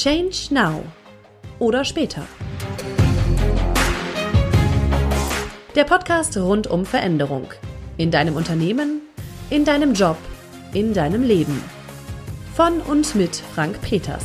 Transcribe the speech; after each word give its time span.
Change 0.00 0.54
Now 0.54 0.84
oder 1.58 1.84
später. 1.84 2.24
Der 5.74 5.82
Podcast 5.82 6.36
rund 6.36 6.68
um 6.68 6.86
Veränderung. 6.86 7.48
In 7.96 8.12
deinem 8.12 8.36
Unternehmen, 8.36 9.00
in 9.50 9.64
deinem 9.64 9.94
Job, 9.94 10.16
in 10.72 10.94
deinem 10.94 11.24
Leben. 11.24 11.60
Von 12.54 12.80
und 12.82 13.16
mit 13.16 13.34
Frank 13.34 13.82
Peters. 13.82 14.24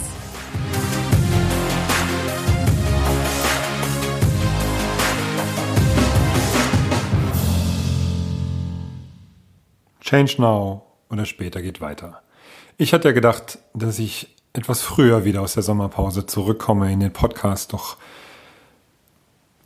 Change 10.01 10.36
Now 10.37 10.83
oder 11.10 11.25
später 11.25 11.64
geht 11.64 11.82
weiter. 11.82 12.21
Ich 12.78 12.93
hatte 12.93 13.07
ja 13.07 13.11
gedacht, 13.11 13.57
dass 13.74 13.97
ich 13.97 14.32
etwas 14.54 14.82
früher 14.82 15.25
wieder 15.25 15.42
aus 15.42 15.56
der 15.56 15.64
Sommerpause 15.64 16.28
zurückkomme 16.28 16.92
in 16.92 17.00
den 17.00 17.12
Podcast, 17.12 17.74
doch 17.74 17.98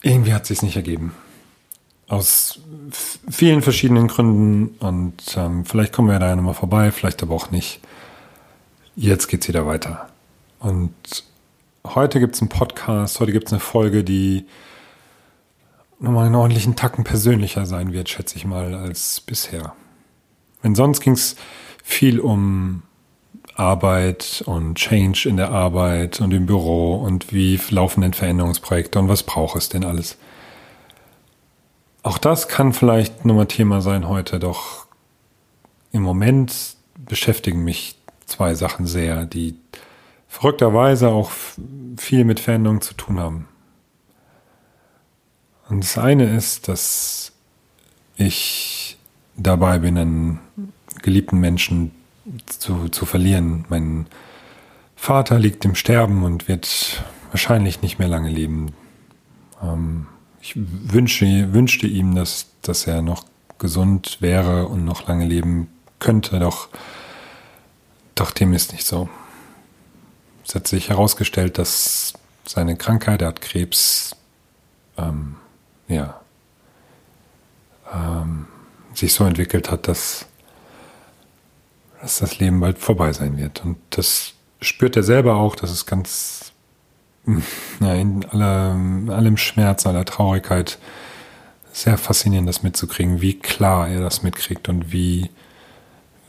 irgendwie 0.02 0.34
hat 0.34 0.46
sich 0.46 0.62
nicht 0.62 0.78
ergeben. 0.78 1.14
Aus 2.08 2.60
vielen 3.30 3.62
verschiedenen 3.62 4.08
Gründen 4.08 4.78
und 4.80 5.36
ähm, 5.36 5.66
vielleicht 5.66 5.92
kommen 5.92 6.10
wir 6.10 6.20
da 6.20 6.30
ja 6.30 6.36
nochmal 6.38 6.54
vorbei, 6.54 6.92
vielleicht 6.92 7.22
aber 7.22 7.36
auch 7.36 7.52
nicht. 7.52 7.82
Jetzt 8.96 9.28
geht's 9.28 9.50
wieder 9.50 9.68
weiter. 9.68 10.08
Und 10.60 10.94
heute 11.86 12.22
gibt's 12.22 12.42
einen 12.42 12.50
Podcast, 12.50 13.20
heute 13.20 13.34
gibt's 13.34 13.52
eine 13.52 13.60
Folge, 13.60 14.06
die 14.06 14.46
nochmal 16.00 16.28
einen 16.28 16.36
ordentlichen 16.36 16.78
Tacken 16.78 17.04
persönlicher 17.04 17.66
sein 17.66 17.92
wird, 17.92 18.08
schätze 18.08 18.38
ich 18.38 18.46
mal, 18.46 18.74
als 18.74 19.20
bisher. 19.20 19.74
Wenn 20.62 20.76
sonst 20.76 21.02
ging's 21.02 21.36
viel 21.84 22.22
um 22.22 22.84
Arbeit 23.58 24.44
und 24.46 24.76
Change 24.76 25.28
in 25.28 25.38
der 25.38 25.52
Arbeit 25.52 26.22
und 26.22 26.32
im 26.32 26.46
Büro 26.46 26.96
und 26.96 27.34
wie 27.34 27.60
laufen 27.70 28.02
denn 28.02 28.14
Veränderungsprojekte 28.14 29.00
und 29.00 29.10
was 29.10 29.24
braucht 29.24 29.58
es 29.58 29.70
denn 29.70 29.84
alles. 29.84 30.18
Auch 32.04 32.20
das 32.20 32.48
kann 32.48 32.72
vielleicht 32.72 33.26
nochmal 33.26 33.48
Thema 33.48 33.82
sein 33.82 34.08
heute, 34.08 34.40
doch 34.40 34.86
im 35.92 36.04
Moment 36.04 36.76
beschäftigen 36.98 37.64
mich 37.64 37.96
zwei 38.28 38.54
Sachen 38.54 38.86
sehr, 38.86 39.26
die 39.26 39.56
verrückterweise 40.28 41.10
auch 41.10 41.32
viel 41.98 42.26
mit 42.26 42.40
Veränderungen 42.40 42.82
zu 42.82 42.94
tun 42.94 43.20
haben. 43.20 43.48
Und 45.68 45.84
das 45.84 45.98
eine 45.98 46.36
ist, 46.36 46.68
dass 46.68 47.32
ich 48.16 48.98
dabei 49.36 49.80
bin, 49.80 49.98
einen 49.98 50.40
geliebten 51.02 51.40
Menschen 51.40 51.92
zu, 52.46 52.90
zu 52.90 53.06
verlieren. 53.06 53.66
Mein 53.70 54.08
Vater 54.96 55.40
liegt 55.40 55.66
im 55.66 55.76
Sterben 55.76 56.24
und 56.24 56.48
wird 56.48 57.04
wahrscheinlich 57.32 57.82
nicht 57.82 58.00
mehr 58.00 58.08
lange 58.08 58.30
leben. 58.30 58.74
Ähm, 59.62 60.08
ich 60.42 60.54
wünsche, 60.56 61.54
wünschte 61.54 61.88
ihm, 61.88 62.16
dass, 62.16 62.48
dass 62.62 62.88
er 62.88 63.02
noch 63.02 63.26
gesund 63.58 64.18
wäre 64.22 64.68
und 64.68 64.86
noch 64.86 65.08
lange 65.08 65.26
leben 65.26 65.70
könnte, 66.00 66.40
doch, 66.40 66.70
doch 68.16 68.32
dem 68.32 68.54
ist 68.54 68.72
nicht 68.72 68.86
so. 68.86 69.10
Es 70.46 70.56
hat 70.56 70.68
sich 70.68 70.90
herausgestellt, 70.90 71.58
dass 71.58 72.14
seine 72.46 72.78
Krankheit, 72.78 73.22
er 73.22 73.30
hat 73.30 73.42
Krebs, 73.42 74.16
ähm, 74.98 75.36
ja, 75.88 76.22
ähm, 77.94 78.48
sich 78.94 79.14
so 79.14 79.26
entwickelt 79.26 79.72
hat, 79.72 79.88
dass 79.88 80.27
dass 82.02 82.20
das 82.20 82.40
Leben 82.40 82.60
bald 82.60 82.78
vorbei 82.78 83.14
sein 83.14 83.38
wird. 83.38 83.64
Und 83.64 83.78
das 83.92 84.34
spürt 84.62 84.96
er 84.96 85.04
selber 85.04 85.36
auch, 85.36 85.56
das 85.56 85.72
ist 85.72 85.86
ganz, 85.86 86.52
na, 87.80 87.96
in 87.96 88.26
aller, 88.26 89.14
allem 89.14 89.38
Schmerz, 89.38 89.86
aller 89.86 90.06
Traurigkeit 90.06 90.78
sehr 91.72 91.98
faszinierend, 91.98 92.50
das 92.50 92.64
mitzukriegen, 92.64 93.22
wie 93.22 93.38
klar 93.38 93.88
er 93.88 94.02
das 94.02 94.24
mitkriegt 94.24 94.68
und 94.68 94.92
wie, 94.92 95.30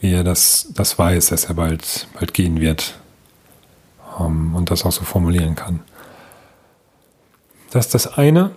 wie 0.00 0.12
er 0.12 0.22
das, 0.22 0.68
das 0.74 0.98
weiß, 0.98 1.28
dass 1.28 1.46
er 1.46 1.54
bald, 1.54 2.06
bald 2.12 2.34
gehen 2.34 2.60
wird 2.60 2.98
um, 4.18 4.26
ähm, 4.26 4.54
und 4.54 4.70
das 4.70 4.84
auch 4.84 4.92
so 4.92 5.04
formulieren 5.04 5.54
kann. 5.54 5.80
Das 7.70 7.86
ist 7.86 7.94
das 7.94 8.18
eine, 8.18 8.54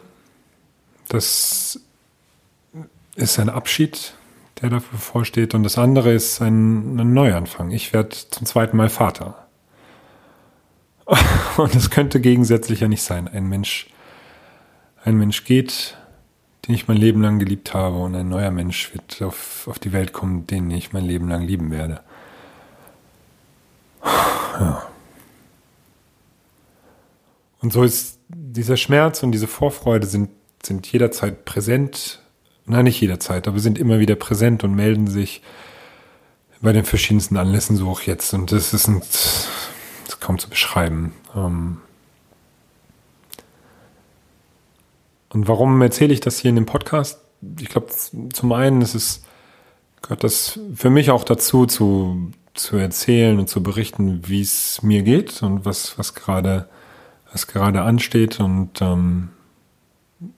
das 1.07 1.79
ist 3.15 3.39
ein 3.39 3.49
Abschied 3.49 4.13
der 4.61 4.69
dafür 4.69 4.99
vorsteht. 4.99 5.53
Und 5.53 5.63
das 5.63 5.77
andere 5.77 6.13
ist 6.13 6.41
ein, 6.41 6.99
ein 6.99 7.13
Neuanfang. 7.13 7.71
Ich 7.71 7.93
werde 7.93 8.09
zum 8.09 8.45
zweiten 8.45 8.77
Mal 8.77 8.89
Vater. 8.89 9.47
Und 11.57 11.75
es 11.75 11.89
könnte 11.89 12.21
gegensätzlich 12.21 12.81
ja 12.81 12.87
nicht 12.87 13.03
sein. 13.03 13.27
Ein 13.27 13.49
Mensch, 13.49 13.87
ein 15.03 15.17
Mensch 15.17 15.43
geht, 15.43 15.97
den 16.67 16.75
ich 16.75 16.87
mein 16.87 16.97
Leben 16.97 17.21
lang 17.21 17.39
geliebt 17.39 17.73
habe, 17.73 17.97
und 17.97 18.15
ein 18.15 18.29
neuer 18.29 18.51
Mensch 18.51 18.93
wird 18.93 19.21
auf, 19.23 19.67
auf 19.67 19.79
die 19.79 19.93
Welt 19.93 20.13
kommen, 20.13 20.45
den 20.45 20.69
ich 20.69 20.93
mein 20.93 21.05
Leben 21.05 21.27
lang 21.27 21.41
lieben 21.43 21.71
werde. 21.71 22.01
Ja. 24.59 24.83
Und 27.61 27.73
so 27.73 27.83
ist 27.83 28.19
dieser 28.27 28.75
Schmerz 28.77 29.23
und 29.23 29.31
diese 29.31 29.47
Vorfreude 29.47 30.05
sind, 30.05 30.29
sind 30.61 30.91
jederzeit 30.91 31.45
präsent 31.45 32.20
nein, 32.65 32.85
nicht 32.85 33.01
jederzeit, 33.01 33.47
aber 33.47 33.59
sind 33.59 33.77
immer 33.77 33.99
wieder 33.99 34.15
präsent 34.15 34.63
und 34.63 34.75
melden 34.75 35.07
sich 35.07 35.41
bei 36.61 36.73
den 36.73 36.85
verschiedensten 36.85 37.37
Anlässen, 37.37 37.75
so 37.75 37.89
auch 37.89 38.01
jetzt. 38.01 38.33
Und 38.33 38.51
das 38.51 38.73
ist, 38.73 38.87
ein, 38.87 38.99
das 38.99 39.47
ist 40.07 40.21
kaum 40.21 40.37
zu 40.37 40.49
beschreiben. 40.49 41.13
Ähm 41.35 41.77
und 45.29 45.47
warum 45.47 45.81
erzähle 45.81 46.13
ich 46.13 46.19
das 46.19 46.39
hier 46.39 46.49
in 46.49 46.55
dem 46.55 46.65
Podcast? 46.65 47.19
Ich 47.59 47.69
glaube, 47.69 47.87
zum 48.31 48.51
einen 48.51 48.81
ist 48.81 48.93
es, 48.93 49.23
gehört 50.01 50.23
das 50.23 50.59
für 50.75 50.91
mich 50.91 51.09
auch 51.09 51.23
dazu, 51.23 51.65
zu, 51.65 52.31
zu 52.53 52.77
erzählen 52.77 53.39
und 53.39 53.47
zu 53.47 53.63
berichten, 53.63 54.27
wie 54.27 54.41
es 54.41 54.83
mir 54.83 55.01
geht 55.01 55.41
und 55.41 55.65
was, 55.65 55.97
was 55.97 56.13
gerade, 56.13 56.69
was 57.31 57.47
gerade 57.47 57.81
ansteht 57.81 58.39
und 58.39 58.81
ähm, 58.81 59.29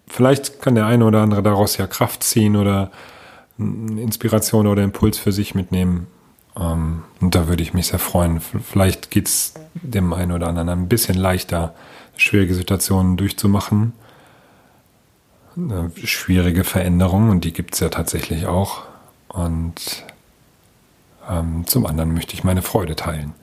vielleicht 0.08 0.62
kann 0.62 0.76
der 0.76 0.86
eine 0.86 1.06
oder 1.06 1.22
andere 1.22 1.44
daraus 1.44 1.78
ja 1.78 1.88
Kraft 1.88 2.24
ziehen 2.24 2.56
oder 2.56 2.92
Inspiration 3.58 4.68
oder 4.68 4.84
Impuls 4.84 5.18
für 5.18 5.32
sich 5.32 5.56
mitnehmen. 5.56 6.08
Ähm, 6.58 7.04
und 7.22 7.36
da 7.36 7.48
würde 7.48 7.64
ich 7.64 7.74
mich 7.74 7.88
sehr 7.88 8.00
freuen. 8.00 8.42
Vielleicht 8.42 9.12
geht 9.12 9.28
es 9.28 9.54
dem 9.74 10.14
einen 10.14 10.32
oder 10.32 10.48
anderen 10.48 10.70
ein 10.70 10.90
bisschen 10.90 11.18
leichter, 11.18 11.74
schwierige 12.16 12.56
Situationen 12.56 13.18
durchzumachen. 13.18 13.94
Eine 15.56 15.92
schwierige 16.04 16.64
Veränderung 16.64 17.30
und 17.30 17.44
die 17.44 17.54
gibt 17.54 17.76
es 17.76 17.80
ja 17.80 17.90
tatsächlich 17.90 18.48
auch. 18.48 18.84
Und 19.28 20.04
ähm, 21.30 21.66
zum 21.68 21.86
anderen 21.86 22.14
möchte 22.14 22.34
ich 22.34 22.44
meine 22.44 22.62
Freude 22.62 22.96
teilen. 22.96 23.34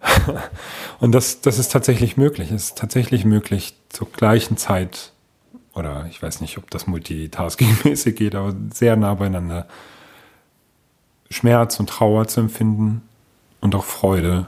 und 1.00 1.12
das, 1.12 1.40
das 1.40 1.58
ist 1.58 1.72
tatsächlich 1.72 2.16
möglich. 2.16 2.50
Es 2.50 2.64
ist 2.64 2.78
tatsächlich 2.78 3.24
möglich, 3.24 3.74
zur 3.88 4.10
gleichen 4.10 4.56
Zeit 4.56 5.12
oder 5.74 6.06
ich 6.10 6.22
weiß 6.22 6.40
nicht, 6.40 6.58
ob 6.58 6.70
das 6.70 6.86
multitasking-mäßig 6.86 8.16
geht, 8.16 8.34
aber 8.34 8.54
sehr 8.72 8.96
nah 8.96 9.14
beieinander 9.14 9.66
Schmerz 11.30 11.78
und 11.78 11.88
Trauer 11.88 12.26
zu 12.26 12.40
empfinden 12.40 13.02
und 13.60 13.74
auch 13.74 13.84
Freude. 13.84 14.46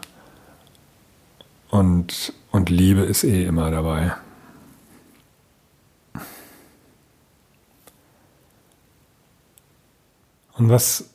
Und, 1.71 2.33
und 2.51 2.71
Liebe 2.71 3.03
ist 3.03 3.25
eh 3.25 3.45
immer 3.45 3.71
dabei. 3.71 4.13
Und 10.55 10.69
was, 10.69 11.11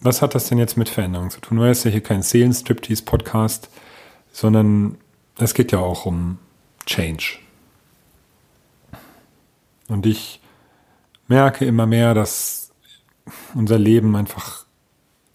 was 0.00 0.22
hat 0.22 0.34
das 0.34 0.48
denn 0.48 0.58
jetzt 0.58 0.76
mit 0.76 0.88
Veränderung 0.88 1.30
zu 1.30 1.40
tun? 1.40 1.56
Nur 1.56 1.68
ist 1.68 1.84
ja 1.84 1.90
hier 1.90 2.02
kein 2.02 2.22
Seelenstriptease-Podcast, 2.22 3.70
sondern 4.32 4.98
es 5.38 5.54
geht 5.54 5.72
ja 5.72 5.78
auch 5.78 6.04
um 6.04 6.38
Change. 6.84 7.38
Und 9.90 10.06
ich 10.06 10.40
merke 11.26 11.64
immer 11.64 11.86
mehr, 11.86 12.14
dass 12.14 12.70
unser 13.54 13.78
Leben 13.78 14.16
einfach 14.16 14.64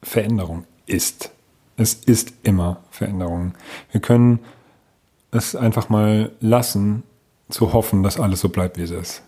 Veränderung 0.02 0.66
ist. 0.86 1.32
Es 1.78 1.94
ist 1.94 2.34
immer 2.44 2.78
Veränderung. 2.90 3.54
Wir 3.92 4.02
können 4.02 4.40
es 5.32 5.56
einfach 5.56 5.90
mal 5.90 6.32
lassen, 6.40 7.04
zu 7.50 7.74
hoffen, 7.74 8.02
dass 8.02 8.20
alles 8.20 8.40
so 8.40 8.50
bleibt, 8.50 8.78
wie 8.78 8.84
es 8.84 8.92
ist. 8.92 9.22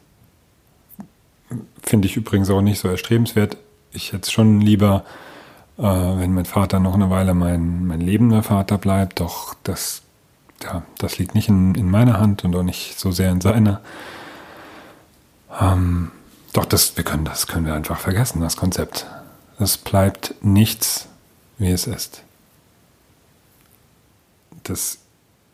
Finde 1.83 2.07
ich 2.07 2.17
übrigens 2.17 2.49
auch 2.49 2.61
nicht 2.61 2.79
so 2.79 2.87
erstrebenswert. 2.87 3.57
Ich 3.91 4.13
hätte 4.13 4.23
es 4.23 4.31
schon 4.31 4.59
lieber, 4.61 5.03
äh, 5.77 5.83
wenn 5.83 6.33
mein 6.33 6.45
Vater 6.45 6.79
noch 6.79 6.95
eine 6.95 7.09
Weile 7.09 7.33
mein, 7.33 7.85
mein 7.85 8.01
lebender 8.01 8.43
Vater 8.43 8.77
bleibt. 8.77 9.19
Doch 9.19 9.55
das, 9.63 10.01
ja, 10.63 10.83
das 10.97 11.19
liegt 11.19 11.35
nicht 11.35 11.49
in, 11.49 11.75
in 11.75 11.91
meiner 11.91 12.19
Hand 12.19 12.43
und 12.43 12.55
auch 12.55 12.63
nicht 12.63 12.97
so 12.97 13.11
sehr 13.11 13.29
in 13.29 13.41
seiner. 13.41 13.81
Ähm, 15.59 16.11
doch, 16.53 16.65
das, 16.65 16.95
wir 16.97 17.03
können, 17.03 17.25
das 17.25 17.47
können 17.47 17.65
wir 17.65 17.73
einfach 17.73 17.99
vergessen, 17.99 18.41
das 18.41 18.57
Konzept. 18.57 19.07
Es 19.59 19.77
bleibt 19.77 20.35
nichts, 20.41 21.07
wie 21.57 21.71
es 21.71 21.87
ist. 21.87 22.23
Das 24.63 24.99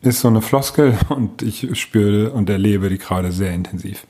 ist 0.02 0.20
so 0.20 0.28
eine 0.28 0.42
Floskel 0.42 0.98
und 1.08 1.42
ich 1.42 1.78
spüre 1.78 2.30
und 2.30 2.50
erlebe 2.50 2.88
die 2.88 2.98
gerade 2.98 3.32
sehr 3.32 3.52
intensiv. 3.52 4.06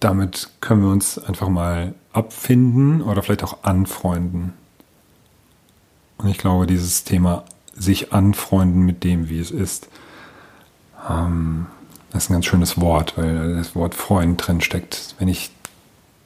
Damit 0.00 0.50
können 0.60 0.82
wir 0.82 0.90
uns 0.90 1.18
einfach 1.18 1.48
mal 1.48 1.94
abfinden 2.12 3.02
oder 3.02 3.22
vielleicht 3.22 3.42
auch 3.42 3.64
anfreunden. 3.64 4.52
Und 6.18 6.28
ich 6.28 6.38
glaube, 6.38 6.66
dieses 6.66 7.04
Thema 7.04 7.44
sich 7.74 8.12
anfreunden 8.12 8.82
mit 8.82 9.02
dem, 9.02 9.28
wie 9.28 9.40
es 9.40 9.50
ist, 9.50 9.88
ähm, 11.08 11.66
das 12.14 12.24
ist 12.24 12.30
ein 12.30 12.34
ganz 12.34 12.46
schönes 12.46 12.80
Wort, 12.80 13.18
weil 13.18 13.56
das 13.56 13.74
Wort 13.74 13.96
Freund 13.96 14.46
drin 14.46 14.60
steckt. 14.60 15.16
Wenn 15.18 15.26
ich 15.26 15.50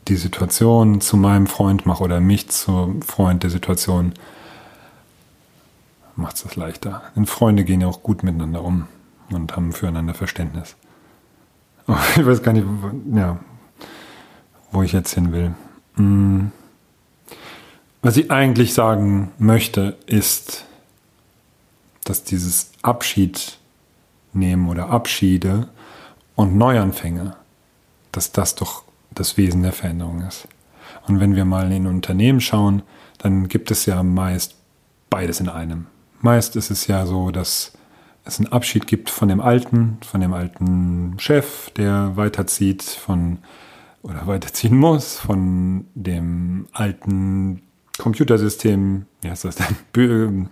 die 0.07 0.17
Situation 0.17 1.01
zu 1.01 1.17
meinem 1.17 1.47
Freund 1.47 1.87
mache 1.87 2.05
oder 2.05 2.21
mich 2.21 2.51
zum 2.51 3.01
Freund 3.01 3.43
der 3.43 3.49
Situation, 3.49 4.13
macht 6.15 6.37
es 6.37 6.43
das 6.43 6.57
leichter. 6.57 7.03
Denn 7.17 7.25
Freunde 7.25 7.65
gehen 7.65 7.81
ja 7.81 7.87
auch 7.87 8.03
gut 8.03 8.23
miteinander 8.23 8.63
um 8.63 8.87
und 9.31 9.57
haben 9.57 9.73
füreinander 9.73 10.13
Verständnis. 10.13 10.77
ich 12.17 12.27
weiß 12.27 12.43
gar 12.43 12.53
nicht, 12.53 12.67
ja, 13.15 13.39
wo 14.71 14.83
ich 14.83 14.93
jetzt 14.93 15.15
hin 15.15 15.33
will. 15.33 15.55
Hm. 15.95 16.53
Was 18.03 18.19
ich 18.19 18.31
eigentlich 18.31 18.75
sagen 18.75 19.33
möchte, 19.39 19.97
ist, 20.05 20.67
dass 22.05 22.25
dieses 22.25 22.73
Abschied 22.83 23.57
nehmen 24.35 24.69
oder 24.69 24.91
Abschiede 24.91 25.71
und 26.39 26.57
Neuanfänge, 26.57 27.35
dass 28.13 28.31
das 28.31 28.55
doch 28.55 28.85
das 29.11 29.37
Wesen 29.37 29.65
der 29.65 29.73
Veränderung 29.73 30.23
ist. 30.23 30.47
Und 31.09 31.19
wenn 31.19 31.35
wir 31.35 31.45
mal 31.45 31.73
in 31.73 31.89
Unternehmen 31.89 32.41
schauen, 32.41 32.83
dann 33.19 33.49
gibt 33.49 33.73
es 33.73 33.87
ja 33.87 34.05
meist 34.05 34.55
beides 35.11 35.41
in 35.41 35.49
einem. 35.49 35.89
Meist 36.21 36.55
ist 36.55 36.71
es 36.71 36.87
ja 36.87 37.07
so, 37.07 37.33
dass 37.33 37.73
es 38.25 38.39
einen 38.39 38.53
Abschied 38.53 38.87
gibt 38.87 39.11
von 39.11 39.29
dem 39.29 39.41
alten, 39.41 39.99
von 40.07 40.21
dem 40.21 40.33
alten 40.33 41.17
Chef, 41.19 41.71
der 41.71 42.17
weiterzieht, 42.17 42.85
von 42.85 43.39
oder 44.03 44.29
weiterziehen 44.29 44.77
muss, 44.77 45.19
von 45.19 45.87
dem 45.97 46.69
alten 46.73 47.63
Computersystem, 47.99 49.07
wie 49.23 49.29
heißt 49.29 49.45
das 49.45 49.57
denn? 49.57 50.49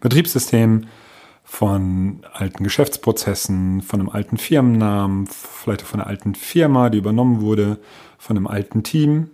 Betriebssystem, 0.00 0.84
von 1.44 2.24
alten 2.32 2.64
Geschäftsprozessen, 2.64 3.82
von 3.82 4.00
einem 4.00 4.08
alten 4.08 4.38
Firmennamen, 4.38 5.26
vielleicht 5.26 5.82
auch 5.82 5.86
von 5.86 6.00
einer 6.00 6.08
alten 6.08 6.34
Firma, 6.34 6.90
die 6.90 6.98
übernommen 6.98 7.40
wurde, 7.40 7.78
von 8.18 8.36
einem 8.36 8.46
alten 8.46 8.82
Team. 8.82 9.30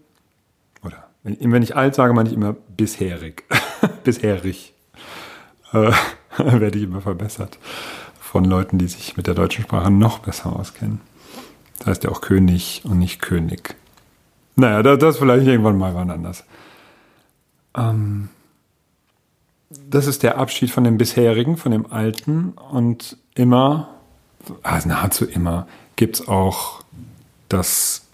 Oder 0.84 1.08
wenn 1.22 1.62
ich 1.62 1.76
alt 1.76 1.94
sage, 1.94 2.12
meine 2.12 2.28
ich 2.28 2.34
immer 2.34 2.54
bisherig. 2.76 3.44
bisherig. 4.04 4.74
Äh, 5.72 5.92
werde 6.36 6.78
ich 6.78 6.84
immer 6.84 7.00
verbessert 7.00 7.58
von 8.20 8.44
Leuten, 8.44 8.78
die 8.78 8.86
sich 8.86 9.16
mit 9.16 9.26
der 9.26 9.34
deutschen 9.34 9.64
Sprache 9.64 9.90
noch 9.90 10.18
besser 10.20 10.54
auskennen. 10.54 11.00
Das 11.78 11.88
heißt 11.88 12.04
ja 12.04 12.10
auch 12.10 12.20
König 12.20 12.82
und 12.84 12.98
nicht 12.98 13.20
König. 13.20 13.74
Naja, 14.56 14.82
das, 14.82 14.98
das 14.98 15.18
vielleicht 15.18 15.46
irgendwann 15.46 15.78
mal 15.78 15.94
wann 15.94 16.10
anders. 16.10 16.44
Ähm, 17.76 18.28
das 19.70 20.06
ist 20.06 20.22
der 20.24 20.38
Abschied 20.38 20.70
von 20.70 20.84
dem 20.84 20.98
bisherigen, 20.98 21.56
von 21.56 21.70
dem 21.70 21.90
alten 21.90 22.52
und 22.72 23.16
immer, 23.34 23.94
also 24.62 24.88
nahezu 24.88 25.24
immer, 25.24 25.68
gibt 25.94 26.16
es 26.16 26.28
auch, 26.28 26.82
dass 27.48 28.06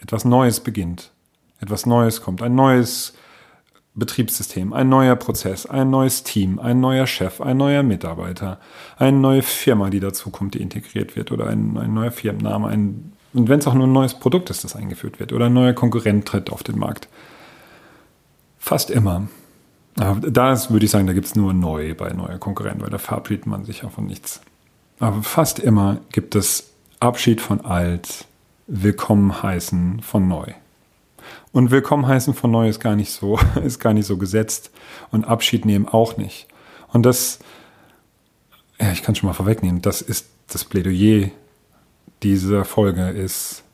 etwas 0.00 0.24
Neues 0.24 0.60
beginnt. 0.60 1.10
Etwas 1.60 1.84
Neues 1.86 2.22
kommt, 2.22 2.42
ein 2.42 2.54
neues 2.54 3.14
Betriebssystem, 3.94 4.72
ein 4.72 4.88
neuer 4.88 5.16
Prozess, 5.16 5.66
ein 5.66 5.90
neues 5.90 6.24
Team, 6.24 6.58
ein 6.58 6.80
neuer 6.80 7.06
Chef, 7.06 7.40
ein 7.40 7.58
neuer 7.58 7.82
Mitarbeiter, 7.82 8.58
eine 8.96 9.18
neue 9.18 9.42
Firma, 9.42 9.90
die 9.90 10.00
dazukommt, 10.00 10.54
die 10.54 10.62
integriert 10.62 11.14
wird 11.14 11.30
oder 11.30 11.46
ein, 11.46 11.76
ein 11.76 11.92
neuer 11.92 12.10
Firmenname, 12.10 12.68
ein, 12.68 13.12
und 13.34 13.48
wenn 13.48 13.58
es 13.58 13.66
auch 13.66 13.74
nur 13.74 13.86
ein 13.86 13.92
neues 13.92 14.14
Produkt 14.14 14.48
ist, 14.50 14.64
das 14.64 14.76
eingeführt 14.76 15.20
wird 15.20 15.32
oder 15.32 15.46
ein 15.46 15.52
neuer 15.52 15.74
Konkurrent 15.74 16.26
tritt 16.26 16.50
auf 16.50 16.62
den 16.62 16.78
Markt. 16.78 17.08
Fast 18.58 18.90
immer 18.90 19.28
da 19.96 20.70
würde 20.70 20.84
ich 20.84 20.90
sagen, 20.90 21.06
da 21.06 21.12
gibt 21.12 21.26
es 21.26 21.34
nur 21.34 21.52
neu 21.52 21.94
bei 21.94 22.12
neuer 22.12 22.38
Konkurrenten, 22.38 22.82
weil 22.82 22.90
da 22.90 22.98
verabschiedet 22.98 23.46
man 23.46 23.64
sich 23.64 23.82
ja 23.82 23.88
von 23.88 24.06
nichts. 24.06 24.40
Aber 24.98 25.22
fast 25.22 25.58
immer 25.58 25.98
gibt 26.10 26.34
es 26.34 26.72
Abschied 27.00 27.40
von 27.40 27.60
alt, 27.64 28.26
Willkommen 28.66 29.42
heißen 29.42 30.00
von 30.00 30.26
neu. 30.26 30.46
Und 31.52 31.70
Willkommen 31.70 32.06
heißen 32.06 32.32
von 32.34 32.50
neu 32.50 32.68
ist 32.68 32.80
gar 32.80 32.96
nicht 32.96 33.12
so, 33.12 33.38
ist 33.64 33.78
gar 33.78 33.92
nicht 33.92 34.06
so 34.06 34.16
gesetzt 34.16 34.70
und 35.10 35.24
Abschied 35.24 35.64
nehmen 35.64 35.86
auch 35.86 36.16
nicht. 36.16 36.48
Und 36.92 37.04
das, 37.04 37.38
ja, 38.80 38.90
ich 38.92 39.02
kann 39.02 39.14
schon 39.14 39.28
mal 39.28 39.34
vorwegnehmen, 39.34 39.82
das 39.82 40.00
ist 40.00 40.28
das 40.48 40.64
Plädoyer 40.64 41.30
dieser 42.22 42.64
Folge 42.64 43.10
ist, 43.10 43.64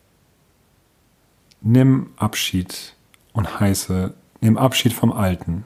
nimm 1.60 2.10
Abschied 2.16 2.94
und 3.32 3.60
heiße, 3.60 4.12
nimm 4.40 4.58
Abschied 4.58 4.92
vom 4.92 5.12
Alten 5.12 5.64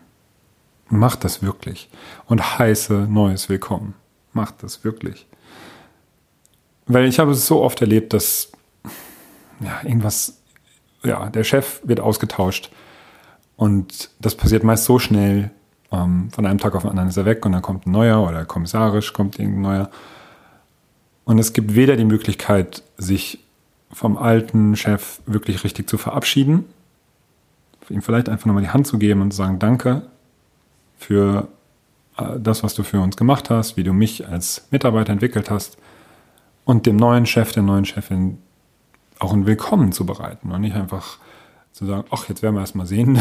Mach 0.88 1.16
das 1.16 1.42
wirklich. 1.42 1.88
Und 2.26 2.58
heiße 2.58 3.06
Neues 3.08 3.48
willkommen. 3.48 3.94
Mach 4.32 4.50
das 4.50 4.84
wirklich. 4.84 5.26
Weil 6.86 7.06
ich 7.06 7.18
habe 7.18 7.32
es 7.32 7.46
so 7.46 7.62
oft 7.62 7.80
erlebt, 7.80 8.12
dass 8.12 8.52
ja, 9.60 9.80
irgendwas, 9.82 10.38
ja, 11.02 11.30
der 11.30 11.44
Chef 11.44 11.80
wird 11.84 12.00
ausgetauscht 12.00 12.70
und 13.56 14.10
das 14.18 14.34
passiert 14.34 14.64
meist 14.64 14.84
so 14.84 14.98
schnell, 14.98 15.50
ähm, 15.90 16.28
von 16.30 16.44
einem 16.44 16.58
Tag 16.58 16.74
auf 16.74 16.82
den 16.82 16.90
anderen 16.90 17.08
ist 17.08 17.16
er 17.16 17.24
weg 17.24 17.46
und 17.46 17.52
dann 17.52 17.62
kommt 17.62 17.86
ein 17.86 17.92
neuer 17.92 18.26
oder 18.26 18.44
kommissarisch 18.44 19.12
kommt 19.12 19.38
irgendein 19.38 19.62
neuer. 19.62 19.90
Und 21.24 21.38
es 21.38 21.52
gibt 21.52 21.74
weder 21.74 21.96
die 21.96 22.04
Möglichkeit, 22.04 22.82
sich 22.98 23.38
vom 23.90 24.18
alten 24.18 24.76
Chef 24.76 25.20
wirklich 25.26 25.62
richtig 25.64 25.88
zu 25.88 25.96
verabschieden, 25.96 26.64
ihm 27.88 28.02
vielleicht 28.02 28.28
einfach 28.28 28.46
nochmal 28.46 28.62
die 28.62 28.70
Hand 28.70 28.86
zu 28.86 28.98
geben 28.98 29.22
und 29.22 29.30
zu 29.30 29.36
sagen, 29.36 29.58
danke, 29.58 30.02
für 30.96 31.48
äh, 32.16 32.38
das, 32.38 32.62
was 32.62 32.74
du 32.74 32.82
für 32.82 33.00
uns 33.00 33.16
gemacht 33.16 33.50
hast, 33.50 33.76
wie 33.76 33.84
du 33.84 33.92
mich 33.92 34.28
als 34.28 34.66
Mitarbeiter 34.70 35.12
entwickelt 35.12 35.50
hast 35.50 35.76
und 36.64 36.86
dem 36.86 36.96
neuen 36.96 37.26
Chef, 37.26 37.52
der 37.52 37.62
neuen 37.62 37.84
Chefin 37.84 38.38
auch 39.18 39.32
ein 39.32 39.46
Willkommen 39.46 39.92
zu 39.92 40.06
bereiten 40.06 40.50
und 40.50 40.60
nicht 40.60 40.74
einfach 40.74 41.18
zu 41.72 41.86
sagen, 41.86 42.04
ach, 42.10 42.28
jetzt 42.28 42.42
werden 42.42 42.54
wir 42.54 42.60
erst 42.60 42.76
mal 42.76 42.86
sehen, 42.86 43.18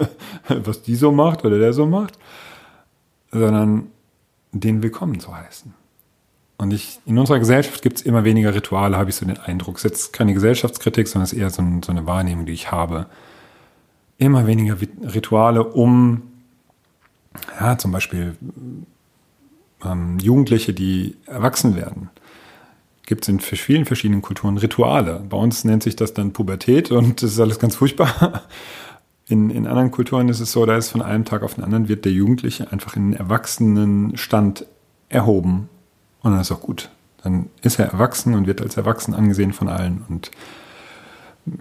was 0.48 0.82
die 0.82 0.94
so 0.94 1.12
macht 1.12 1.44
oder 1.44 1.58
der 1.58 1.72
so 1.72 1.86
macht, 1.86 2.18
sondern 3.32 3.88
den 4.52 4.82
Willkommen 4.82 5.18
zu 5.20 5.36
heißen. 5.36 5.74
Und 6.58 6.72
ich, 6.72 7.00
in 7.04 7.18
unserer 7.18 7.38
Gesellschaft 7.38 7.82
gibt 7.82 7.98
es 7.98 8.02
immer 8.02 8.24
weniger 8.24 8.54
Rituale, 8.54 8.96
habe 8.96 9.10
ich 9.10 9.16
so 9.16 9.26
den 9.26 9.38
Eindruck. 9.38 9.76
Es 9.76 9.84
ist 9.84 9.90
jetzt 9.90 10.12
keine 10.12 10.32
Gesellschaftskritik, 10.32 11.06
sondern 11.06 11.24
es 11.24 11.32
ist 11.32 11.38
eher 11.38 11.50
so, 11.50 11.60
ein, 11.60 11.82
so 11.82 11.92
eine 11.92 12.06
Wahrnehmung, 12.06 12.46
die 12.46 12.52
ich 12.52 12.70
habe. 12.70 13.06
Immer 14.16 14.46
weniger 14.46 14.78
Rituale, 14.80 15.64
um 15.64 16.22
ja, 17.60 17.78
zum 17.78 17.92
Beispiel 17.92 18.36
ähm, 19.84 20.18
Jugendliche, 20.18 20.72
die 20.72 21.16
erwachsen 21.26 21.76
werden. 21.76 22.10
Gibt 23.06 23.24
es 23.24 23.28
in 23.28 23.38
vielen 23.40 23.84
verschiedenen 23.84 24.22
Kulturen 24.22 24.58
Rituale. 24.58 25.22
Bei 25.28 25.36
uns 25.36 25.64
nennt 25.64 25.82
sich 25.82 25.94
das 25.94 26.12
dann 26.12 26.32
Pubertät 26.32 26.90
und 26.90 27.22
das 27.22 27.32
ist 27.32 27.40
alles 27.40 27.58
ganz 27.58 27.76
furchtbar. 27.76 28.42
In, 29.28 29.50
in 29.50 29.66
anderen 29.66 29.90
Kulturen 29.90 30.28
ist 30.28 30.38
es 30.38 30.52
so, 30.52 30.66
da 30.66 30.76
ist 30.76 30.90
von 30.90 31.02
einem 31.02 31.24
Tag 31.24 31.42
auf 31.42 31.54
den 31.54 31.64
anderen 31.64 31.88
wird 31.88 32.04
der 32.04 32.12
Jugendliche 32.12 32.70
einfach 32.70 32.94
in 32.94 33.02
einen 33.02 33.12
Erwachsenenstand 33.14 34.66
erhoben. 35.08 35.68
Und 36.22 36.32
dann 36.32 36.40
ist 36.40 36.52
auch 36.52 36.60
gut. 36.60 36.90
Dann 37.24 37.50
ist 37.60 37.80
er 37.80 37.86
erwachsen 37.86 38.34
und 38.34 38.46
wird 38.46 38.62
als 38.62 38.76
erwachsen 38.76 39.14
angesehen 39.14 39.52
von 39.52 39.68
allen. 39.68 40.04
Und 40.08 40.30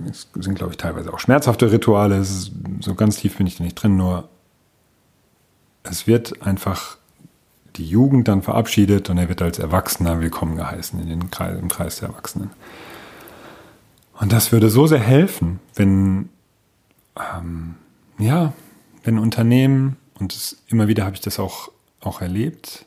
es 0.08 0.28
sind, 0.36 0.56
glaube 0.56 0.74
ich, 0.74 0.78
teilweise 0.78 1.12
auch 1.12 1.20
schmerzhafte 1.20 1.72
Rituale. 1.72 2.24
So 2.24 2.94
ganz 2.96 3.18
tief 3.18 3.38
bin 3.38 3.48
ich 3.48 3.58
da 3.58 3.64
nicht 3.64 3.76
drin, 3.76 3.98
nur 3.98 4.30
es 5.90 6.08
wird 6.08 6.42
einfach 6.42 6.98
die 7.76 7.86
Jugend 7.86 8.28
dann 8.28 8.42
verabschiedet 8.42 9.10
und 9.10 9.18
er 9.18 9.30
wird 9.30 9.42
als 9.42 9.60
Erwachsener 9.60 10.22
willkommen 10.22 10.56
geheißen 10.56 11.00
in 11.00 11.08
den 11.08 11.32
Kreis, 11.32 11.60
im 11.60 11.68
Kreis 11.68 11.98
der 11.98 12.10
Erwachsenen. 12.10 12.52
Und 14.20 14.32
das 14.32 14.52
würde 14.52 14.70
so 14.70 14.88
sehr 14.88 15.00
helfen, 15.00 15.60
wenn, 15.76 16.30
ähm, 17.18 17.76
ja, 18.18 18.54
wenn 19.04 19.20
Unternehmen, 19.20 19.98
und 20.18 20.34
das, 20.34 20.58
immer 20.68 20.88
wieder 20.88 21.04
habe 21.04 21.16
ich 21.16 21.22
das 21.22 21.40
auch, 21.40 21.70
auch 22.00 22.22
erlebt, 22.22 22.86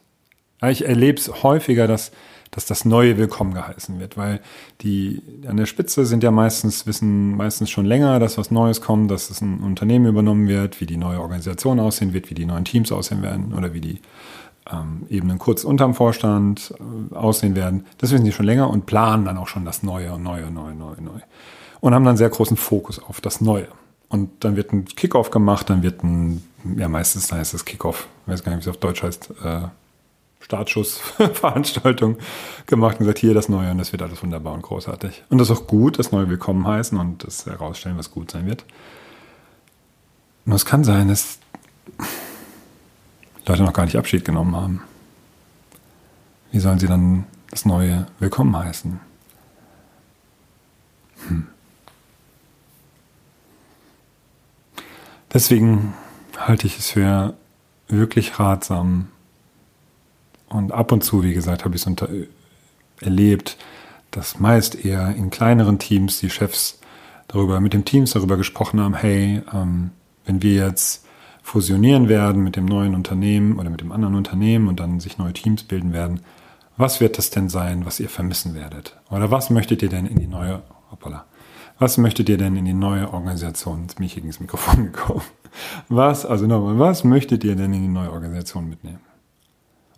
ich 0.67 0.87
erlebe 0.87 1.19
es 1.19 1.43
häufiger, 1.43 1.87
dass 1.87 2.11
dass 2.50 2.67
das 2.67 2.85
Neue 2.85 3.17
willkommen 3.17 3.55
geheißen 3.55 3.99
wird, 4.00 4.17
weil 4.17 4.40
die 4.81 5.23
an 5.47 5.57
der 5.57 5.67
Spitze 5.67 6.07
sind 6.07 6.23
ja 6.23 6.31
meistens, 6.31 6.87
wissen 6.87 7.37
meistens 7.37 7.71
schon 7.71 7.87
länger, 7.87 8.19
dass 8.19 8.38
was 8.38 8.50
Neues 8.50 8.81
kommt, 8.81 9.11
dass 9.11 9.31
es 9.31 9.40
ein 9.40 9.61
Unternehmen 9.61 10.07
übernommen 10.07 10.49
wird, 10.49 10.81
wie 10.81 10.87
die 10.87 10.97
neue 10.97 11.21
Organisation 11.21 11.81
aussehen 11.81 12.12
wird, 12.12 12.31
wie 12.31 12.35
die 12.35 12.47
neuen 12.47 12.64
Teams 12.64 12.93
aussehen 12.93 13.23
werden 13.23 13.55
oder 13.55 13.75
wie 13.75 13.81
die 13.81 14.00
ähm, 14.71 15.07
Ebenen 15.09 15.38
kurz 15.38 15.64
unterm 15.64 15.95
Vorstand 15.95 16.75
äh, 16.78 17.14
aussehen 17.14 17.57
werden. 17.57 17.87
Das 17.99 18.11
wissen 18.12 18.25
die 18.25 18.33
schon 18.33 18.47
länger 18.47 18.71
und 18.71 18.87
planen 18.87 19.25
dann 19.25 19.38
auch 19.38 19.49
schon 19.49 19.64
das 19.64 19.83
Neue 19.83 20.12
und 20.12 20.23
Neue, 20.23 20.50
Neue, 20.50 20.75
Neue, 20.75 21.02
Neue. 21.02 21.23
Und 21.81 21.95
haben 21.95 22.05
dann 22.05 22.17
sehr 22.17 22.28
großen 22.28 22.57
Fokus 22.57 22.99
auf 23.02 23.21
das 23.21 23.40
Neue. 23.40 23.69
Und 24.09 24.45
dann 24.45 24.57
wird 24.57 24.73
ein 24.73 24.85
Kickoff 24.85 25.31
gemacht, 25.31 25.71
dann 25.71 25.83
wird 25.83 26.02
ein, 26.02 26.43
ja 26.76 26.88
meistens 26.88 27.31
heißt 27.31 27.55
es 27.55 27.64
Kickoff, 27.64 28.09
ich 28.26 28.33
weiß 28.33 28.43
gar 28.43 28.52
nicht, 28.52 28.64
wie 28.64 28.71
es 28.71 28.75
auf 28.75 28.81
Deutsch 28.81 29.02
heißt, 29.02 29.31
äh, 29.45 29.61
Startschlussveranstaltung 30.40 32.18
gemacht 32.66 32.95
und 32.95 33.00
gesagt, 33.00 33.18
hier 33.18 33.35
das 33.35 33.49
Neue 33.49 33.71
und 33.71 33.78
das 33.78 33.92
wird 33.92 34.02
alles 34.02 34.23
wunderbar 34.23 34.54
und 34.54 34.62
großartig. 34.62 35.25
Und 35.28 35.38
das 35.38 35.50
ist 35.50 35.57
auch 35.57 35.66
gut, 35.66 35.99
das 35.99 36.12
Neue 36.12 36.28
willkommen 36.28 36.66
heißen 36.66 36.99
und 36.99 37.25
das 37.25 37.47
herausstellen, 37.47 37.99
was 37.99 38.11
gut 38.11 38.30
sein 38.30 38.47
wird. 38.47 38.64
Nur 40.45 40.57
es 40.57 40.64
kann 40.64 40.85
sein, 40.85 41.09
dass 41.09 41.38
Leute 43.47 43.62
noch 43.62 43.73
gar 43.73 43.85
nicht 43.85 43.97
Abschied 43.97 44.25
genommen 44.25 44.54
haben. 44.54 44.83
Wie 46.50 46.61
sollen 46.61 46.78
sie 46.78 46.87
dann 46.87 47.25
das 47.50 47.64
Neue 47.64 48.07
willkommen 48.18 48.57
heißen? 48.57 49.00
Hm. 51.26 51.47
Deswegen 55.33 55.95
halte 56.38 56.66
ich 56.66 56.78
es 56.78 56.90
für 56.90 57.35
wirklich 57.88 58.38
ratsam, 58.38 59.09
und 60.49 60.73
ab 60.73 60.93
und 60.93 61.02
zu, 61.02 61.23
wie 61.23 61.35
gesagt, 61.35 61.64
habe 61.64 61.76
ich 61.76 61.87
es 61.87 61.93
erlebt, 63.00 63.57
dass 64.11 64.40
meist 64.40 64.85
eher 64.85 65.14
in 65.14 65.31
kleineren 65.31 65.78
Teams 65.78 66.21
die 66.21 66.31
Chefs 66.31 66.81
darüber, 67.28 67.61
mit 67.61 67.75
den 67.75 67.85
Teams 67.85 68.12
darüber 68.12 68.37
gesprochen 68.37 68.81
haben, 68.81 68.95
hey, 68.95 69.43
ähm, 69.52 69.90
wenn 70.25 70.43
wir 70.43 70.55
jetzt 70.55 71.07
fusionieren 71.43 72.09
werden 72.09 72.43
mit 72.43 72.57
dem 72.57 72.67
neuen 72.67 72.95
Unternehmen 72.95 73.59
oder 73.59 73.71
mit 73.71 73.81
dem 73.81 73.93
anderen 73.93 74.14
Unternehmen 74.14 74.69
und 74.69 74.81
dann 74.81 75.00
sich 75.00 75.19
neue 75.19 75.33
Teams 75.33 75.62
bilden 75.62 75.93
werden, 75.93 76.21
was 76.76 77.00
wird 77.00 77.19
das 77.19 77.31
denn 77.31 77.49
sein, 77.49 77.87
was 77.87 78.00
ihr 78.00 78.09
vermissen 78.09 78.55
werdet? 78.55 78.97
Oder 79.11 79.31
was 79.31 79.50
möchtet 79.50 79.83
ihr 79.83 79.88
denn 79.88 80.07
in 80.07 80.19
die 80.19 80.26
neue, 80.26 80.62
hoppala, 80.90 81.25
was 81.78 81.97
möchtet 81.99 82.28
ihr 82.28 82.38
denn 82.38 82.57
in 82.57 82.64
die 82.64 82.75
neue 82.75 83.12
Organisation, 83.12 83.83
jetzt 83.83 83.97
bin 83.97 84.07
ich 84.07 84.14
gegen 84.14 84.28
das 84.28 84.40
Mikrofon 84.40 84.85
gekommen, 84.93 85.23
was, 85.88 86.26
also 86.26 86.47
nochmal, 86.47 86.78
was 86.78 87.05
möchtet 87.05 87.45
ihr 87.45 87.57
denn 87.57 87.73
in 87.73 87.83
die 87.83 87.88
neue 87.88 88.12
Organisation 88.12 88.69
mitnehmen? 88.69 89.00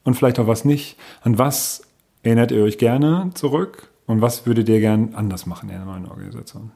Und 0.04 0.14
vielleicht 0.14 0.38
auch 0.38 0.46
was 0.46 0.64
nicht. 0.64 0.96
An 1.22 1.38
was 1.38 1.82
erinnert 2.22 2.50
ihr 2.50 2.62
euch 2.62 2.78
gerne 2.78 3.30
zurück 3.34 3.90
und 4.06 4.20
was 4.20 4.46
würdet 4.46 4.68
ihr 4.68 4.80
gern 4.80 5.14
anders 5.14 5.46
machen 5.46 5.68
in 5.70 5.76
der 5.76 5.84
neuen 5.84 6.06
Organisation? 6.06 6.72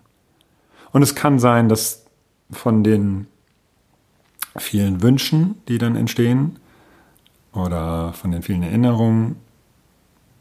Und 0.92 1.02
es 1.02 1.14
kann 1.14 1.38
sein, 1.38 1.68
dass 1.68 2.04
von 2.50 2.84
den 2.84 3.26
vielen 4.56 5.02
Wünschen, 5.02 5.56
die 5.68 5.78
dann 5.78 5.96
entstehen, 5.96 6.58
oder 7.52 8.12
von 8.12 8.30
den 8.30 8.42
vielen 8.42 8.62
Erinnerungen, 8.62 9.36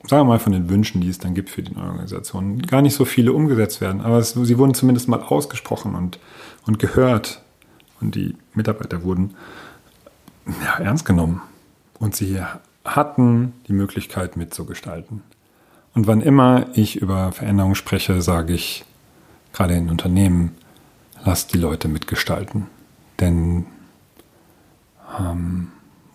sagen 0.03 0.21
wir 0.21 0.33
mal 0.33 0.39
von 0.39 0.51
den 0.51 0.69
Wünschen, 0.69 1.01
die 1.01 1.09
es 1.09 1.19
dann 1.19 1.33
gibt 1.33 1.49
für 1.49 1.63
die 1.63 1.73
neue 1.73 1.85
Organisation, 1.85 2.61
gar 2.61 2.81
nicht 2.81 2.95
so 2.95 3.05
viele 3.05 3.33
umgesetzt 3.33 3.81
werden. 3.81 4.01
Aber 4.01 4.17
es, 4.17 4.31
sie 4.31 4.57
wurden 4.57 4.73
zumindest 4.73 5.07
mal 5.07 5.21
ausgesprochen 5.21 5.95
und, 5.95 6.19
und 6.65 6.79
gehört. 6.79 7.41
Und 8.01 8.15
die 8.15 8.35
Mitarbeiter 8.53 9.03
wurden 9.03 9.35
ja, 10.45 10.83
ernst 10.83 11.05
genommen. 11.05 11.41
Und 11.99 12.15
sie 12.15 12.39
hatten 12.85 13.53
die 13.67 13.73
Möglichkeit 13.73 14.37
mitzugestalten. 14.37 15.23
Und 15.93 16.07
wann 16.07 16.21
immer 16.21 16.67
ich 16.73 16.95
über 16.95 17.31
Veränderungen 17.31 17.75
spreche, 17.75 18.21
sage 18.21 18.53
ich, 18.53 18.83
gerade 19.53 19.75
in 19.75 19.89
Unternehmen, 19.89 20.55
lasst 21.23 21.53
die 21.53 21.59
Leute 21.59 21.87
mitgestalten. 21.87 22.67
Denn 23.19 23.65
ähm, 25.19 25.71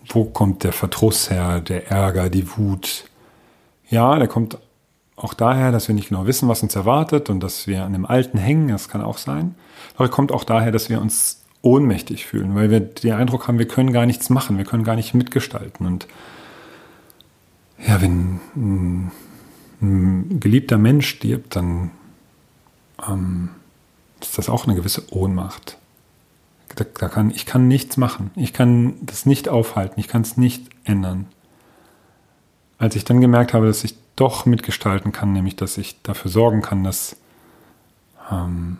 wo 0.07 0.25
kommt 0.25 0.63
der 0.63 0.73
Verdruss 0.73 1.29
her, 1.29 1.61
der 1.61 1.89
Ärger, 1.89 2.29
die 2.29 2.57
Wut? 2.57 3.05
Ja, 3.89 4.17
der 4.17 4.27
kommt 4.27 4.57
auch 5.15 5.33
daher, 5.33 5.71
dass 5.71 5.87
wir 5.87 5.95
nicht 5.95 6.09
genau 6.09 6.25
wissen, 6.25 6.49
was 6.49 6.63
uns 6.63 6.75
erwartet 6.75 7.29
und 7.29 7.41
dass 7.41 7.67
wir 7.67 7.83
an 7.83 7.93
dem 7.93 8.05
Alten 8.05 8.37
hängen, 8.37 8.69
das 8.69 8.89
kann 8.89 9.01
auch 9.01 9.17
sein. 9.17 9.55
Aber 9.95 10.05
er 10.05 10.11
kommt 10.11 10.31
auch 10.31 10.43
daher, 10.43 10.71
dass 10.71 10.89
wir 10.89 11.01
uns 11.01 11.43
ohnmächtig 11.61 12.25
fühlen, 12.25 12.55
weil 12.55 12.69
wir 12.69 12.79
den 12.79 13.13
Eindruck 13.13 13.47
haben, 13.47 13.59
wir 13.59 13.67
können 13.67 13.91
gar 13.91 14.05
nichts 14.05 14.29
machen, 14.29 14.57
wir 14.57 14.65
können 14.65 14.85
gar 14.85 14.95
nicht 14.95 15.13
mitgestalten. 15.13 15.85
Und 15.85 16.07
ja, 17.85 18.01
wenn 18.01 18.39
ein, 19.81 20.39
geliebter 20.39 20.77
Mensch 20.77 21.07
stirbt, 21.07 21.55
dann 21.55 21.91
ähm, 23.07 23.49
ist 24.19 24.37
das 24.37 24.49
auch 24.49 24.65
eine 24.65 24.75
gewisse 24.75 25.13
Ohnmacht. 25.13 25.77
Da, 26.75 26.83
da 26.83 27.07
kann, 27.07 27.31
ich 27.31 27.45
kann 27.45 27.67
nichts 27.67 27.95
machen. 27.95 28.31
Ich 28.35 28.51
kann 28.51 28.95
das 29.01 29.25
nicht 29.25 29.47
aufhalten. 29.47 29.99
Ich 29.99 30.09
kann 30.09 30.21
es 30.21 30.35
nicht 30.35 30.67
ändern. 30.83 31.27
Als 32.77 32.95
ich 32.95 33.05
dann 33.05 33.21
gemerkt 33.21 33.53
habe, 33.53 33.67
dass 33.67 33.83
ich 33.83 33.95
doch 34.15 34.45
mitgestalten 34.45 35.13
kann, 35.13 35.31
nämlich 35.31 35.55
dass 35.55 35.77
ich 35.77 36.01
dafür 36.01 36.29
sorgen 36.29 36.61
kann, 36.61 36.83
dass, 36.83 37.15
ähm, 38.29 38.77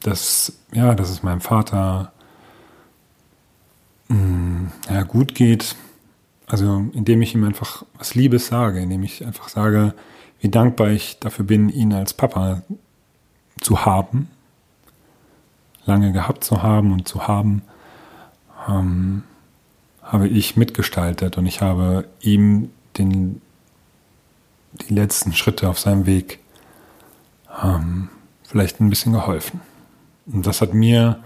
dass, 0.00 0.58
ja, 0.72 0.94
dass 0.96 1.10
es 1.10 1.22
meinem 1.22 1.40
Vater 1.40 2.12
mh, 4.08 4.16
mm, 4.16 4.72
ja, 4.90 5.02
gut 5.04 5.36
geht, 5.36 5.76
also 6.46 6.86
indem 6.92 7.22
ich 7.22 7.34
ihm 7.34 7.44
einfach 7.44 7.84
was 7.98 8.14
Liebes 8.14 8.46
sage, 8.46 8.80
indem 8.80 9.02
ich 9.02 9.24
einfach 9.24 9.48
sage, 9.48 9.94
wie 10.40 10.48
dankbar 10.48 10.90
ich 10.90 11.18
dafür 11.18 11.44
bin, 11.44 11.68
ihn 11.68 11.92
als 11.92 12.14
Papa 12.14 12.62
zu 13.60 13.84
haben, 13.84 14.28
lange 15.86 16.12
gehabt 16.12 16.44
zu 16.44 16.62
haben 16.62 16.92
und 16.92 17.08
zu 17.08 17.26
haben, 17.26 17.62
ähm, 18.68 19.24
habe 20.02 20.28
ich 20.28 20.56
mitgestaltet 20.56 21.36
und 21.36 21.46
ich 21.46 21.62
habe 21.62 22.06
ihm 22.20 22.70
den, 22.96 23.40
die 24.72 24.94
letzten 24.94 25.32
Schritte 25.32 25.68
auf 25.68 25.78
seinem 25.78 26.06
Weg 26.06 26.38
ähm, 27.62 28.08
vielleicht 28.44 28.80
ein 28.80 28.90
bisschen 28.90 29.12
geholfen. 29.12 29.60
Und 30.26 30.46
das 30.46 30.60
hat 30.60 30.74
mir 30.74 31.22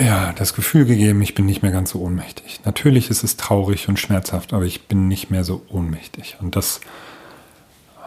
ja, 0.00 0.32
das 0.32 0.54
Gefühl 0.54 0.86
gegeben, 0.86 1.22
ich 1.22 1.34
bin 1.34 1.46
nicht 1.46 1.62
mehr 1.62 1.70
ganz 1.70 1.90
so 1.90 2.00
ohnmächtig. 2.00 2.60
Natürlich 2.64 3.10
ist 3.10 3.22
es 3.22 3.36
traurig 3.36 3.88
und 3.88 3.98
schmerzhaft, 3.98 4.52
aber 4.52 4.64
ich 4.64 4.88
bin 4.88 5.06
nicht 5.06 5.30
mehr 5.30 5.44
so 5.44 5.62
ohnmächtig. 5.68 6.36
Und 6.40 6.56
das, 6.56 6.80